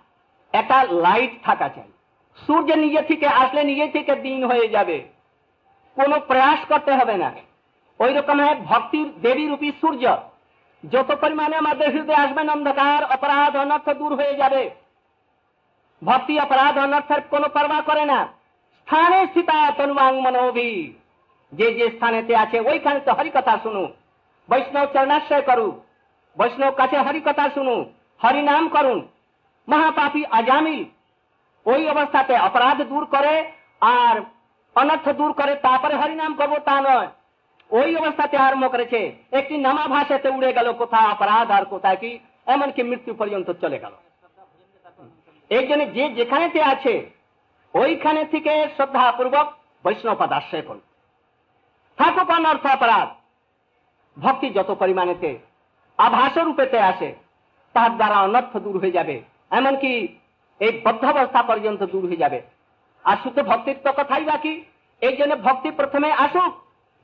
একটা 0.53 0.83
লাইট 0.83 1.31
থাকা 1.43 1.69
চাই। 1.69 1.91
সূর্য 2.47 2.73
নিজে 2.73 3.01
থেকে 3.01 3.27
আসলে 3.27 3.63
নিজে 3.63 3.87
থেকে 3.87 4.15
দিন 4.15 4.45
হয়ে 4.45 4.67
যাবে। 4.67 5.03
কোনো 5.95 6.19
প্রয়াস 6.19 6.59
করতে 6.67 6.91
হবে 6.91 7.17
না। 7.17 7.31
ওই 7.99 8.13
রকম 8.13 8.55
ভক্তির 8.63 9.21
দেবী 9.21 9.47
রূপী 9.47 9.71
সূর্য, 9.81 10.17
যত 10.91 11.15
পরিমাণে 11.21 11.55
আমাদের 11.55 11.89
হৃদয় 11.89 12.15
আসবেন 12.15 12.49
অন্ধকার, 12.49 13.03
অপরাধ, 13.03 13.57
অনর্থ 13.57 13.89
দূর 13.89 14.15
হয়ে 14.15 14.35
যাবে। 14.35 14.69
ভক্তি, 16.05 16.39
অপরাধ, 16.39 16.77
অনর্থের 16.77 17.21
কোনো 17.21 17.47
পরবা 17.49 17.81
করে 17.81 18.05
না। 18.05 18.27
স্থানে 18.79 19.25
স্থিতা 19.25 19.71
তনুবাং 19.71 20.21
মনোভি। 20.21 20.93
যে 21.53 21.73
যে 21.73 21.89
স্থানেতে 21.89 22.35
আছে, 22.35 22.59
ওইখানে 22.59 22.99
তো 22.99 23.13
হরিকথা 23.13 23.59
শুনু। 23.63 23.87
বৈষ্ণব 24.49 24.85
চরণাশ্রয় 24.85 25.41
করু। 25.41 25.81
বৈষ্ণব 26.37 26.73
কাছে 26.73 26.97
হরিকথা 26.97 27.49
শুনু। 27.49 27.85
হরিনাম 28.23 28.69
করুন। 28.69 29.07
মহাপাপী 29.67 30.25
আজামিল 30.25 30.85
ওই 31.65 31.89
অবস্থাতে 31.89 32.37
অপরাধ 32.37 32.81
দূর 32.81 33.05
করে 33.05 33.51
আর 33.81 34.21
অনর্থ 34.75 35.09
দূর 35.09 35.33
করে 35.33 35.55
তারপরে 35.55 35.95
হরিনাম 35.95 36.35
করব 36.35 36.57
তা 36.57 36.81
নয়। 36.81 37.07
ওই 37.69 37.95
অবস্থাতে 37.95 38.37
আরম্ভ 38.37 38.71
করেছে। 38.71 39.15
একটি 39.31 39.57
নামা 39.57 39.87
ভাষাতে 39.87 40.29
উড়ে 40.29 40.53
গেল 40.53 40.73
কোথায়, 40.73 41.07
অপরাধ 41.07 41.51
আর 41.51 41.65
কোথায় 41.65 41.97
কি, 41.97 42.19
এমনকি 42.45 42.83
মৃত্যু 42.83 43.13
পর্যন্ত 43.13 43.51
চলে 43.51 43.79
গেল। 43.79 43.91
এই 45.49 45.67
জন্য 45.67 45.93
যে 45.93 46.09
যেখানেতে 46.09 46.63
আছে, 46.63 47.09
ওইখানে 47.73 48.25
থেকে 48.25 48.67
শ্রদ্ধাপূর্বক 48.75 49.53
বৈষ্ণব 49.83 50.15
পদাশ্রয় 50.19 50.61
করুন। 50.61 50.81
থাকুক 51.97 52.29
অনর্থ 52.29 52.65
অপরাধ। 52.65 53.09
ভক্তি 54.17 54.49
যত 54.49 54.71
পরিমাণেতে 54.71 55.39
আভাস 55.97 56.37
রূপেতে 56.37 56.79
আসে 56.79 57.22
তার 57.73 57.91
দ্বারা 57.95 58.17
অনর্থ 58.21 58.53
দূর 58.57 58.79
হয়ে 58.79 58.91
যাবে। 58.91 59.15
এমনকি 59.51 59.91
এই 60.59 60.71
বদ্ধাবস্থা 60.85 61.41
পর্যন্ত 61.43 61.81
দূর 61.83 62.03
হয়ে 62.07 62.23
যাবে। 62.23 62.41
আর 63.03 63.17
শুধু 63.23 63.41
ভক্তির 63.43 63.77
তো 63.83 63.91
কথাই 63.97 64.23
বাকি। 64.23 64.53
এই 65.01 65.15
জন্য 65.17 65.33
ভক্তি 65.35 65.71
প্রথমে 65.71 66.09
আসুক। 66.25 66.51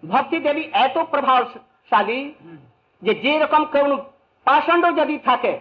ভক্তি 0.03 0.39
দেবী 0.39 0.63
এত 0.85 0.97
প্রভাবশালী 0.97 2.19
যে 3.01 3.13
যে 3.13 3.33
রকম 3.39 3.65
কোন 3.65 3.91
পাষণ্ড 4.47 4.85
যদি 4.97 5.17
থাকে 5.17 5.53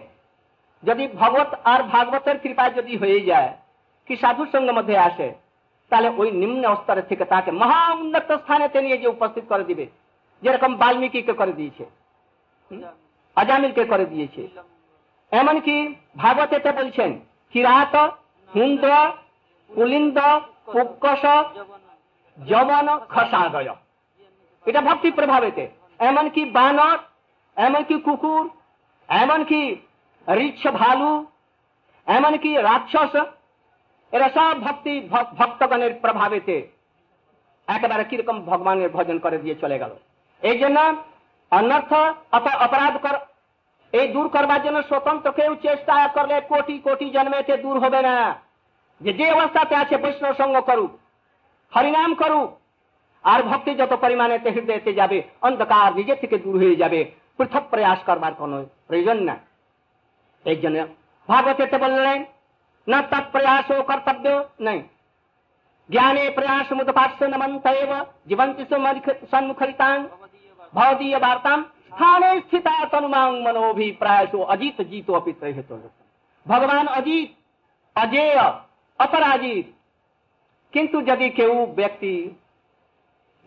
যদি 0.83 1.07
ভগবত 1.07 1.51
আর 1.63 1.83
ভাগবতের 1.83 2.37
কৃপায় 2.39 2.73
যদি 2.73 2.93
হয়ে 2.97 3.19
যায় 3.21 3.49
কি 4.07 4.13
সাধু 4.17 4.43
সঙ্গ 4.51 4.67
মধ্যে 4.71 4.97
আসে 4.97 5.27
তাহলে 5.91 6.09
ওই 6.09 6.31
নিম্ন 6.31 6.63
স্তরের 6.75 7.05
থেকে 7.09 7.25
তাকে 7.25 7.51
মহা 7.51 7.79
উন্নত 7.93 8.29
স্থানে 8.31 8.81
নিয়ে 8.81 8.97
যে 8.97 9.07
উপস্থিত 9.07 9.45
করে 9.49 9.63
দিবে। 9.63 9.85
যেরকম 10.41 10.71
বাল্মীকিকে 10.75 11.33
করে 11.33 11.53
দিয়েছে। 11.53 11.85
অজামিলকে 13.37 13.83
করে 13.85 14.05
দিয়েছে। 14.05 14.41
এমনকি 15.31 15.75
ভাগবতেতে 16.17 16.71
বলছেন, 16.79 17.11
কিরাত, 17.53 17.95
হিন্দ, 18.51 18.85
পুলিন্দ 19.71 20.17
পুকস 20.73 21.23
যবন, 22.37 22.87
খসাগয়। 23.13 23.69
এটা 24.65 24.81
ভক্তি 24.81 25.09
প্রভাবেতে। 25.11 25.63
এমনকি 25.99 26.41
বানর, 26.57 26.97
এমনকি 27.57 27.95
কুকুর, 28.01 28.45
এমনকি 29.09 29.61
রিচ্ছ 30.27 30.63
ভালু, 30.81 31.11
এমনকি 32.07 32.51
রাক্ষস, 32.69 33.13
এরা 34.13 34.27
সব 34.35 34.55
ভক্তি 34.65 34.93
ভক্তগণের 35.39 35.93
প্রভাবেতে 36.03 36.55
একেবারে 37.67 38.03
কীরকম 38.09 38.37
ভগবানের 38.49 38.89
ভজন 38.89 39.17
করে 39.19 39.37
দিয়ে 39.37 39.55
চলে 39.61 39.79
গেল। 39.81 39.93
এই 40.41 40.57
জন্য 40.59 40.77
অনর্থ 41.51 41.91
অপরাধ 42.65 42.95
এই 43.93 44.07
দূর 44.13 44.27
করবার 44.29 44.61
জন্য 44.63 44.79
স্বতন্ত্র 44.83 45.29
কেউ 45.31 45.51
চেষ্টা 45.65 45.95
করলে 46.07 46.35
কোটি 46.51 46.75
কোটি 46.85 47.07
জন্মেতে 47.15 47.55
দূর 47.57 47.75
হবে 47.83 48.01
না। 48.01 48.15
যে 49.01 49.11
যে 49.13 49.27
অবস্থাতে 49.31 49.75
আছে, 49.75 49.95
বৈষ্ণব 49.97 50.33
সঙ্গ 50.37 50.55
করুক, 50.59 50.91
হরিনাম 51.73 52.11
করুক, 52.15 52.49
আর 53.23 53.39
ভক্তি 53.43 53.71
যত 53.75 53.93
পরিমাণে 53.93 54.35
হৃদয়তে 54.55 54.91
যাবে, 54.93 55.17
অন্ধকার 55.41 55.95
নিজে 55.95 56.15
থেকে 56.15 56.37
দূর 56.37 56.55
হয়ে 56.57 56.75
যাবে, 56.75 56.99
পৃথক 57.37 57.63
প্রয়াস 57.71 57.99
করবার 58.05 58.33
কোন 58.33 58.51
প্রয়োজন 58.87 59.17
না। 59.23 59.35
এই 60.45 60.55
জন্য 60.55 60.77
ভাগবতেতে 61.29 61.77
বললেন, 61.77 62.19
না 62.87 62.97
তৎ 63.11 63.25
প্রয়াস 63.31 63.65
ও 63.71 63.81
কর্তব্য 63.83 64.25
নাই। 64.59 64.79
জ্ঞানে 65.89 66.23
প্রয়াস 66.35 66.67
মুদপার্শ্ব 66.71 67.21
নমন্ত 67.25 67.65
জীবন্ত 68.27 68.57
সন্মুখরিতাং 69.31 69.95
ভবদীয় 70.73 71.19
বার্তাম 71.19 71.59
स्थाने 71.89 72.39
स्थिता 72.39 72.85
तनुमांग 72.85 73.47
प्राय 73.99 74.25
तो 74.25 74.41
अजीत 74.43 74.81
जीतो 74.81 75.13
अपित 75.13 75.43
तो 75.69 75.75
भगवान 76.47 76.87
अजीत, 76.87 77.35
अजेय, 77.95 78.33
अपराजित। 78.99 79.75
किंतु 80.73 81.01
यदि 81.01 81.29
केऊ 81.29 81.65
व्यक्ति 81.65 82.41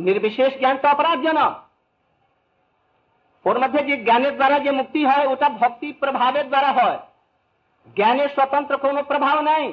निर्विशेष 0.01 0.59
ज्ञान 0.59 0.79
तो 0.79 0.89
अपराध 0.89 1.23
जन। 1.23 1.39
और 3.45 3.59
मध्य 3.59 3.83
जी 3.83 3.97
ज्ञाने 3.97 4.31
द्वारा 4.31 4.59
जो 4.59 4.73
मुक्ति 4.73 5.05
है 5.05 5.27
वो 5.27 5.37
भक्ति 5.49 5.93
प्रभाव 5.93 6.43
द्वारा 6.43 6.69
है 6.69 6.97
ज्ञाने 7.97 8.27
स्वतंत्र 8.29 8.77
को 8.77 9.03
प्रभाव 9.03 9.41
नहीं। 9.41 9.73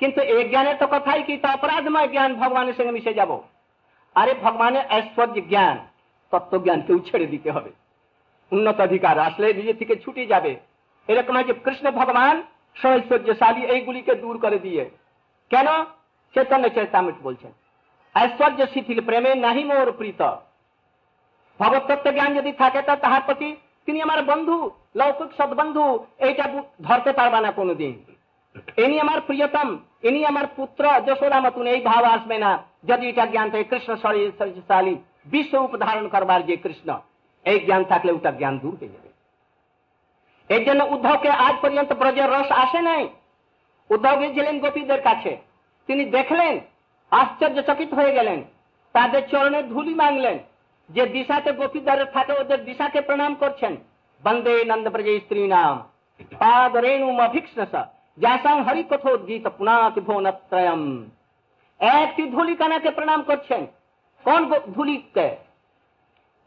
किंतु 0.00 0.20
एक 0.20 0.50
ज्ञाने 0.50 0.74
तो 0.74 0.86
कथा 0.86 1.12
ही 1.12 1.36
अपराध 1.36 1.58
अपराधमय 1.58 2.06
ज्ञान 2.08 2.34
भगवान 2.34 2.72
से 2.72 2.90
मिसे 2.90 3.12
जाबो 3.12 3.44
अरे 4.16 4.34
भगवान 4.34 4.76
ऐश्वर्य 4.76 5.40
ज्ञान। 5.40 5.86
তত্ত্ব 6.30 6.62
জ্ঞান 6.62 6.80
কেউ 6.80 6.98
ছেড়ে 6.98 7.26
দিতে 7.26 7.50
হবে। 7.50 7.70
উন্নত 8.52 8.80
অধিকার 8.80 9.18
আসলে 9.18 9.52
নিজে 9.52 9.74
থেকে 9.74 9.96
ছুটে 9.96 10.26
যাবে। 10.26 10.56
এরকম 11.08 11.42
যে 11.42 11.52
কৃষ্ণ 11.52 11.90
ভগবান 11.90 12.42
সৈশ্বর্যশালী 12.82 13.66
এইগুলিকে 13.66 14.14
দূর 14.14 14.38
করে 14.38 14.58
দিয়ে। 14.58 14.90
কেন? 15.50 15.66
চৈতন্য 16.34 16.68
চৈতামিত 16.68 17.14
বলছেন 17.22 17.52
ঐশ্বর্য 18.14 18.66
শিথিল 18.66 19.00
প্রেমে 19.00 19.34
নাহি 19.34 19.64
মোর 19.64 19.92
প্রীত। 19.92 20.22
ভগবতত্ত্ব 21.60 22.10
জ্ঞান 22.10 22.34
যদি 22.34 22.52
থাকে 22.52 22.82
তা 22.82 22.96
তাহার 22.96 23.20
প্রতি 23.26 23.56
তিনি 23.86 24.02
আমার 24.02 24.22
বন্ধু, 24.22 24.70
লৌকিক 24.96 25.30
সদ্বন্ধু, 25.38 26.06
এইটা 26.18 26.62
ধরতে 26.82 27.12
পারবা 27.12 27.40
না 27.40 27.50
কোনোদিন। 27.50 28.04
ইনি 28.76 29.00
আমার 29.00 29.20
প্রিয়তম, 29.20 29.78
ইনি 30.02 30.24
আমার 30.24 30.46
পুত্র 30.56 30.84
যশোদা 31.06 31.40
মতন 31.40 31.66
এই 31.66 31.80
ভাব 31.80 32.04
আসবে 32.04 32.38
না। 32.38 32.62
যদি 32.84 33.08
এটা 33.08 33.26
জ্ঞান 33.26 33.50
থাকে, 33.50 33.64
কৃষ্ণ 33.64 33.96
শরীরশালী 33.96 34.96
বিশ্ব 35.30 35.52
উপধারণ 35.58 36.08
করবার 36.08 36.40
যে 36.46 36.56
কৃষ্ণ, 36.56 36.88
এই 37.44 37.58
জ্ঞান 37.60 37.84
থাকলে 37.84 38.12
ওটা 38.12 38.30
জ্ঞান 38.30 38.58
দূর 38.58 38.74
হয়ে 38.80 38.88
যাবে। 38.88 39.10
এই 40.54 40.64
জন্য 40.64 40.84
উদ্ধবকে 40.84 41.30
আজ 41.46 41.54
পর্যন্ত 41.62 41.92
ব্রজের 41.92 42.28
রস 42.30 42.48
আসে 42.50 42.80
নাই। 42.82 43.08
উদ্ধব 43.90 44.18
গিয়েছিলেন 44.18 44.58
গোপীদের 44.58 45.00
কাছে। 45.02 45.36
তিনি 45.86 46.04
দেখলেন, 46.04 46.60
আশ্চর্যচকিত 47.10 47.94
হয়ে 47.94 48.12
গেলেন। 48.12 48.44
তাদের 48.92 49.22
চরণে 49.28 49.62
ধুলি 49.62 49.94
মাংলেন 49.94 50.38
যে 50.90 51.06
দিশাতে 51.06 51.52
গোপীদারে 51.52 52.04
থাকে, 52.04 52.32
ওদের 52.32 52.64
দিশাকে 52.64 53.00
প্রণাম 53.00 53.34
করছেন। 53.34 53.76
বন্দে 54.22 54.64
নন্দ 54.64 54.88
ব্রজ 54.88 55.08
স্ত্রী 55.20 55.46
নাম 55.46 55.74
পাদ 56.38 56.76
রেণু 56.76 57.08
অভিক্ষ 57.20 57.50
যাসাং 58.18 58.56
হরি 58.62 58.82
কথোদ্গীত 58.90 59.48
পুনাতি 59.48 60.00
ভুবনত্রয়ম 60.00 60.82
একটি 61.80 62.22
ধুলিকানাকে 62.30 62.90
প্রণাম 62.90 63.22
করছেন। 63.22 63.66
কোন 64.24 64.40
ধুলিকে 64.74 65.28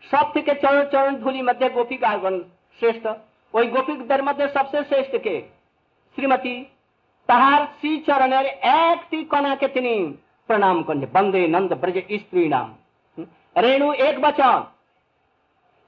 সব 0.03 0.25
থেকে 0.33 0.51
চরণ 0.63 0.83
চরণ 0.93 1.13
ধুলি 1.23 1.41
মধ্যে 1.41 1.67
গোপিকাগণ 1.69 2.35
শ্রেষ্ঠ 2.79 3.05
ওই 3.53 3.65
গোপিকদের 3.67 4.21
মধ্যে 4.23 4.45
সবচেয়ে 4.55 4.87
শ্রেষ্ঠ 4.89 5.13
কে 5.25 5.35
শ্রীমতী 6.17 6.55
তাহার 7.29 7.61
শ্রী 7.77 7.91
চরণের 8.07 8.45
একটি 8.85 9.19
কণাকে 9.25 9.67
তিনি 9.67 9.93
প্রণাম 10.49 10.77
করছেন 10.83 11.09
বন্দে 11.15 11.41
নন্দ 11.47 11.71
ব্রজ 11.75 11.97
স্ত্রী 12.21 12.41
নাম 12.49 12.67
রেণু 13.55 13.89
এক 14.01 14.15
বচন 14.21 14.59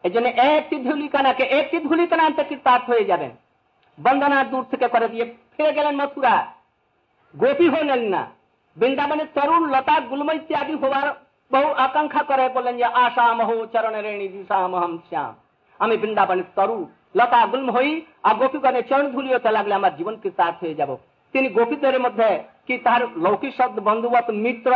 এই 0.03 0.11
জন্য 0.11 0.27
একটি 0.49 0.75
ধুলিকানাকে 0.87 1.43
একটি 1.59 1.77
ধুলিকানা 1.79 2.23
আনতে 2.25 2.43
কৃতার্থ 2.43 2.85
হয়ে 2.89 3.09
যাবেন 3.11 3.31
বন্দনা 3.97 4.37
দূর 4.51 4.63
থেকে 4.71 4.87
করে 4.87 5.07
দিয়ে 5.07 5.25
ফিরে 5.53 5.71
গেলেন 5.77 5.95
মথুরা 5.95 6.35
গোপী 7.33 7.67
হলেন 7.69 8.01
না 8.13 8.21
বৃন্দাবনের 8.77 9.29
তরুণ 9.35 9.63
লতা 9.73 9.95
গুলম 10.09 10.29
ইত্যাদি 10.31 10.75
হওয়ার 10.83 11.07
বহু 11.53 11.69
আকাঙ্ক্ষা 11.85 12.23
করে 12.29 12.43
বললেন 12.55 12.75
যে 12.81 12.87
আশা 13.05 13.25
মহ 13.39 13.49
চরণ 13.73 13.95
রেণী 14.05 14.27
দিশামহম 14.33 14.93
শ্যাম। 15.09 15.33
আমি 15.79 15.95
বৃন্দাবনের 16.01 16.49
তরু 16.57 16.79
লতা 17.17 17.39
গুলম 17.51 17.67
হই, 17.75 17.89
আর 18.27 18.35
গোপীগণের 18.39 18.87
চরণ 18.89 19.07
ধুলিওতে 19.13 19.49
লাগলে 19.57 19.73
আমার 19.79 19.93
জীবন 19.97 20.15
কৃতার্থ 20.23 20.59
হয়ে 20.63 20.79
যাব। 20.79 20.91
তিনি 21.33 21.47
গোপীদের 21.57 21.97
মধ্যে 22.05 22.29
কি 22.67 22.75
তার 22.85 23.01
লৌকিক 23.23 23.53
শব্দ 23.57 23.77
বন্ধুবত 23.87 24.27
মিত্র, 24.45 24.71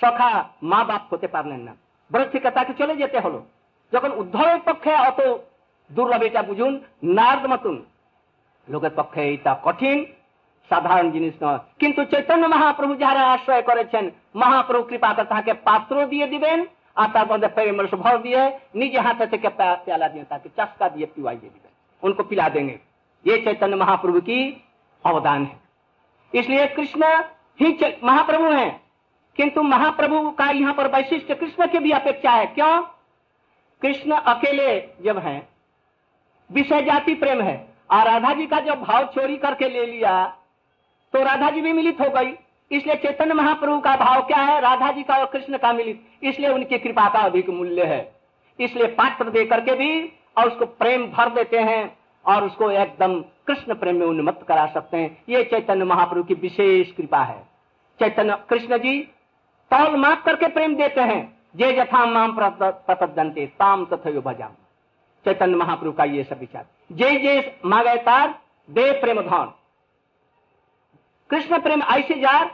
সখা, 0.00 0.32
মা 0.70 0.80
বাপ 0.88 1.02
হতে 1.10 1.28
পারলেন 1.34 1.60
না? 1.68 1.72
ব্রজ 2.10 2.28
থেকে 2.32 2.50
তাকে 2.56 2.72
চলে 2.80 2.94
যেতে 3.02 3.18
হলো। 3.24 3.40
যখন 3.92 4.10
উদ্ধবের 4.20 4.60
পক্ষে 4.66 4.92
অত 5.08 5.20
দুর্লভ 5.90 6.22
এটা 6.28 6.42
বুঝুন, 6.48 6.72
নার্দ 7.16 7.44
মতন, 7.52 7.76
লোকের 8.68 8.94
পক্ষে 8.98 9.22
এটা 9.34 9.52
কঠিন 9.66 9.98
সাধারণ 10.71 11.07
জিনিস 11.11 11.35
নয় 11.41 11.59
কিন্তু 11.81 12.01
চৈতন্য 12.11 12.43
মহাপ্রভু 12.55 12.93
যারা 13.03 13.21
আশ্রয় 13.27 13.63
করেছেন 13.69 14.05
মহাপ্রভু 14.41 14.83
কৃপা 14.89 15.09
তাকে 15.25 15.53
পাত্র 15.67 15.95
দিয়ে 16.13 16.27
দিবেন 16.27 16.59
আর 16.97 17.07
তার 17.15 17.27
মধ্যে 17.31 17.49
প্রেমের 17.55 17.87
ভর 17.97 18.15
দিয়ে 18.25 18.41
নিজে 18.81 18.99
হাতে 19.01 19.25
থেকে 19.33 19.47
प्याला 19.85 20.07
দিয়ে 20.13 20.25
তাকে 20.31 20.47
चस्का 20.57 20.85
দিয়ে 20.95 21.07
पिवाइए 21.15 21.49
দিবেন 21.55 21.73
उनको 22.03 22.21
पिला 22.25 22.47
देंगे 22.49 22.75
ये 23.25 23.37
चैतन्य 23.39 23.75
महाप्रभु 23.75 24.19
की 24.21 24.39
अवदान 25.05 25.41
है 25.45 25.55
इसलिए 26.33 26.65
कृष्ण 26.69 27.01
ही 27.59 27.69
महाप्रभु 28.03 28.47
हैं 28.51 28.71
किंतु 29.35 29.63
महाप्रभु 29.65 30.17
का 30.31 30.49
यहाँ 30.51 30.73
पर 30.73 30.87
वैशिष्ट 30.87 31.31
कृष्ण 31.33 31.67
की 31.67 31.79
भी 31.79 31.91
अपेक्षा 31.93 32.31
है 32.31 32.45
क्यों 32.47 32.73
कृष्ण 33.81 34.11
अकेले 34.27 34.69
जब 35.03 35.17
हैं 35.19 35.39
विषय 36.49 36.81
जाति 36.81 37.13
प्रेम 37.15 37.41
है 37.41 37.55
और 37.91 38.05
राधा 38.05 38.33
जी 38.33 38.45
का 38.47 38.59
जो 38.59 38.75
भाव 38.77 39.05
चोरी 39.07 39.37
करके 39.37 39.69
ले 39.69 39.85
लिया 39.85 40.13
तो 41.12 41.22
राधा 41.22 41.50
जी 41.50 41.60
भी 41.60 41.72
मिलित 41.72 42.00
हो 42.00 42.08
गई। 42.10 42.32
इसलिए 42.70 42.96
चैतन्य 42.96 43.34
महाप्रभु 43.34 43.78
का 43.80 43.96
भाव 43.96 44.22
क्या 44.22 44.38
है? 44.38 44.60
राधा 44.60 44.90
जी 44.92 45.02
का 45.02 45.16
और 45.16 45.26
कृष्ण 45.26 45.58
का 45.58 45.72
मिलित। 45.72 46.04
इसलिए 46.22 46.50
उनकी 46.50 46.78
कृपा 46.78 47.08
का 47.08 47.18
अधिक 47.20 47.48
मूल्य 47.50 47.84
है। 47.84 48.00
इसलिए 48.58 48.86
पात्र 48.94 49.30
दे 49.30 49.44
करके 49.44 49.74
भी 49.74 50.12
और 50.38 50.48
उसको 50.48 50.66
प्रेम 50.66 51.06
भर 51.08 51.30
देते 51.30 51.58
हैं 51.60 51.98
और 52.24 52.44
उसको 52.44 52.70
एकदम 52.70 53.20
कृष्ण 53.46 53.74
प्रेम 53.74 53.96
में 53.96 54.06
उन्मत्त 54.06 54.46
करा 54.48 54.66
सकते 54.66 54.96
हैं। 54.96 55.16
ये 55.28 55.42
चैतन्य 55.44 55.84
महाप्रभु 55.84 56.22
की 56.22 56.34
विशेष 56.34 56.92
कृपा 56.92 57.22
है। 57.22 57.38
चैतन्य 58.00 58.38
कृष्ण 58.50 58.78
जी, 58.78 58.98
तौल 59.70 59.96
माप 59.96 60.22
करके 60.24 60.46
प्रेम 60.48 60.74
देते 60.76 61.00
हैं। 61.02 61.22
जे 61.56 61.70
यथा 61.78 62.04
माम 62.06 62.36
प्रपदंते 62.36 63.46
ताम 63.58 63.84
तथा 63.84 64.10
भजाम। 64.20 64.52
चैतन्य 65.24 65.56
महाप्रभु 65.56 65.92
का 65.92 66.04
ये 66.04 66.24
सब 66.24 66.38
विचार। 66.40 66.66
जय 66.92 67.18
जय 67.18 67.52
मागे 67.64 67.96
तार 68.02 68.34
दे 68.68 68.90
प्रेम 68.92 69.20
धन। 69.20 69.52
कृष्ण 71.31 71.59
प्रेम 71.61 71.81
ऐसे 71.91 72.15
जार 72.21 72.45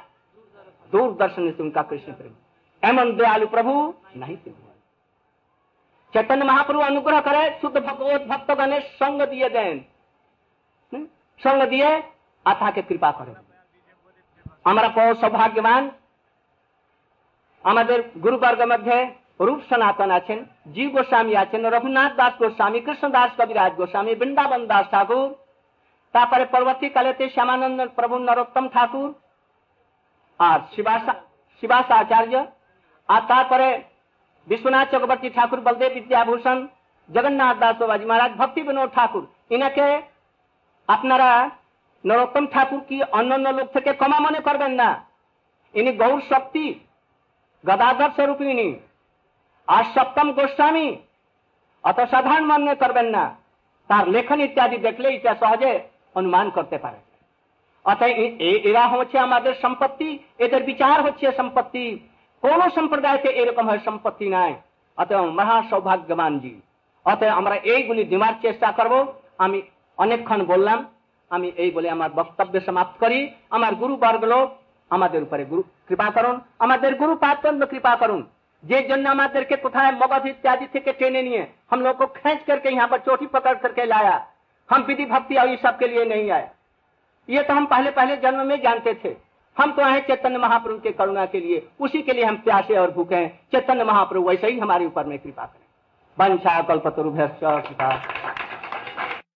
दूरदर्शन 0.93 1.51
से 1.51 1.63
उनका 1.63 1.81
कृष्ण 1.83 2.13
प्रेम 2.13 2.33
एमन 2.83 3.15
दयालु 3.17 3.47
प्रभु 3.47 3.73
नहीं 4.15 4.35
सिद्ध 4.35 4.57
चैतन्य 6.13 6.45
महाप्रभु 6.45 6.79
अनुग्रह 6.81 7.19
करे 7.21 7.49
शुद्ध 7.61 7.77
भगवत 7.77 8.25
भक्त 8.27 8.51
गणेश 8.57 8.83
संग 8.95 9.21
दिए 9.29 9.49
देन 9.49 9.83
संग 11.41 11.63
दिए 11.69 11.89
अथा 12.45 12.69
के 12.71 12.81
कृपा 12.83 13.11
करे 13.11 13.35
हमारा 14.67 14.87
बहुत 14.91 15.19
सौभाग्यवान 15.19 15.91
আমাদের 17.65 17.99
গুরুবর্গের 18.23 18.69
মধ্যে 18.69 18.95
রূপ 19.39 19.59
সনাতন 19.67 20.09
আছেন 20.15 20.39
জীব 20.73 20.89
গোস্বামী 20.95 21.33
আছেন 21.43 21.61
রঘুনাথ 21.67 22.11
দাস 22.19 22.33
গোস্বামী 22.41 22.79
কৃষ্ণদাস 22.87 23.31
কবিরাজ 23.39 23.71
গোস্বামী 23.79 24.13
বৃন্দাবন 24.21 24.61
দাস 24.71 24.85
ঠাকুর 24.93 25.29
তারপরে 26.18 26.44
পরবর্তীকালেতে 26.54 27.24
শ্যামানন্দ 27.34 27.78
প্রভু 27.98 28.16
নরোত্তম 28.28 28.64
ঠাকুর 28.74 29.10
আর 30.40 30.58
শিবাস 31.62 31.88
আচার্য 32.00 32.34
আর 33.08 33.22
তারপরে 33.32 33.66
বিশ্বনাথ 34.46 34.86
চক্রবর্তী 34.92 35.28
ঠাকুর, 35.36 35.60
বলদেব 35.66 35.90
বিদ্যাভূষণ, 35.96 36.58
জগন্নাথ 37.08 37.56
দাস 37.62 37.74
বাবাজি 37.80 38.06
মহারাজ, 38.10 38.32
ভক্তি 38.40 38.60
বিনোদ 38.68 38.90
ঠাকুর। 38.96 39.24
ইনাকে 39.54 39.86
আপনারা 40.88 41.28
নরোত্তম 42.04 42.44
ঠাকুর 42.54 42.80
কি 42.88 42.96
অন্যান্য 43.18 43.46
লোক 43.58 43.68
থেকে 43.76 43.90
কমা 44.00 44.18
মনে 44.26 44.40
করবেন 44.46 44.72
না? 44.80 44.88
ইনি 45.74 45.92
গৌর 46.02 46.20
শক্তি, 46.30 46.64
গদাধর 47.64 48.10
স্বরূপিনী 48.16 48.68
আর 49.68 49.84
সপ্তম 49.94 50.26
গোস্বামী, 50.38 50.88
অত 51.84 51.98
সাধারণ 52.12 52.44
মনে 52.50 52.74
করবেন 52.82 53.08
না। 53.16 53.24
তার 53.90 54.04
লেখন 54.14 54.38
ইত্যাদি 54.46 54.78
দেখলে 54.86 55.08
এটা 55.16 55.34
সহজে 55.42 55.72
অনুমান 56.17 56.47
করতে 56.49 56.77
পারে 56.77 56.99
অতএব 57.85 58.17
এরা 58.69 58.83
হচ্ছে 58.93 59.17
আমাদের 59.19 59.53
সম্পত্তি 59.63 60.09
এদের 60.39 60.61
বিচার 60.63 60.97
হচ্ছে 61.05 61.25
সম্পত্তি 61.39 61.83
কোন 62.43 62.61
সম্প্রদায়তে 62.77 63.29
এরকম 63.41 63.65
হয় 63.69 63.81
সম্পত্তি 63.87 64.27
নাই 64.29 64.53
অতএব 64.97 65.25
মহা 65.39 65.57
সৌভাগ্যবান 65.69 66.33
জি 66.43 66.53
অতএব 67.05 67.33
আমরা 67.39 67.55
এইগুলি 67.73 68.03
দেওয়ার 68.11 68.35
চেষ্টা 68.41 68.69
করব 68.71 68.93
আমি 69.37 69.59
অনেকক্ষণ 69.97 70.41
বললাম 70.45 70.79
আমি 71.31 71.47
এই 71.57 71.69
বলে 71.71 71.87
আমার 71.89 72.11
বক্তব্য 72.15 72.53
সমাপ্ত 72.67 72.95
করি 73.03 73.19
আমার 73.51 73.73
গুরু 73.81 73.93
বর্গ 73.97 74.23
লোক 74.25 74.47
আমাদের 74.91 75.21
উপরে 75.23 75.43
গুরু 75.51 75.61
কৃপা 75.87 76.07
করুন 76.09 76.35
আমাদের 76.59 76.91
গুরু 76.95 77.13
पातंद 77.23 77.61
कृपा 77.65 77.93
करुन 77.95 78.21
जे 78.63 78.77
जन 78.83 79.07
আমাদেরকে 79.07 79.55
কোথায় 79.57 79.91
মগধ 79.93 80.23
इत्यादि 80.27 80.67
থেকে 80.67 80.91
टेने 80.93 81.21
নিয়ে 81.21 81.43
हम 81.67 81.79
लोग 81.81 81.97
को 81.97 82.05
खींच 82.13 82.39
करके 82.43 82.69
यहाँ 82.69 82.87
पर 82.87 82.99
चोटी 82.99 83.27
पकड़ 83.27 83.55
करके 83.57 83.85
लाया 83.85 84.15
हम 84.70 84.82
विधि 84.82 85.04
भक्ति 85.04 85.34
और 85.34 85.48
इस 85.48 85.62
सब 85.62 85.78
के 85.78 85.88
लिए 85.88 86.04
नहीं 86.04 86.30
आए। 86.30 86.50
ये 87.28 87.42
तो 87.42 87.54
हम 87.54 87.66
पहले 87.66 87.90
पहले 87.90 88.16
जन्म 88.16 88.46
में 88.46 88.60
जानते 88.62 88.94
थे। 89.04 89.16
हम 89.56 89.72
तो 89.72 89.82
आए 89.82 90.00
चैतन्य 90.00 90.38
महाप्रभु 90.38 90.78
के 90.78 90.90
करुणा 90.90 91.26
के 91.26 91.40
लिए। 91.40 91.68
उसी 91.80 92.02
के 92.02 92.12
लिए 92.12 92.24
हम 92.24 92.36
प्यासे 92.36 92.76
और 92.76 92.90
भूखे 92.90 93.14
हैं। 93.14 93.40
चैतन्य 93.52 93.84
महाप्रभु 93.84 94.28
वैसे 94.28 94.46
ही 94.46 94.58
हमारे 94.58 94.86
ऊपर 94.86 95.04
में 95.04 95.18
कृपा 95.18 95.44
करें। 95.44 95.64
वंशा 96.18 96.60
कल्पतरुभ्य 96.62 97.26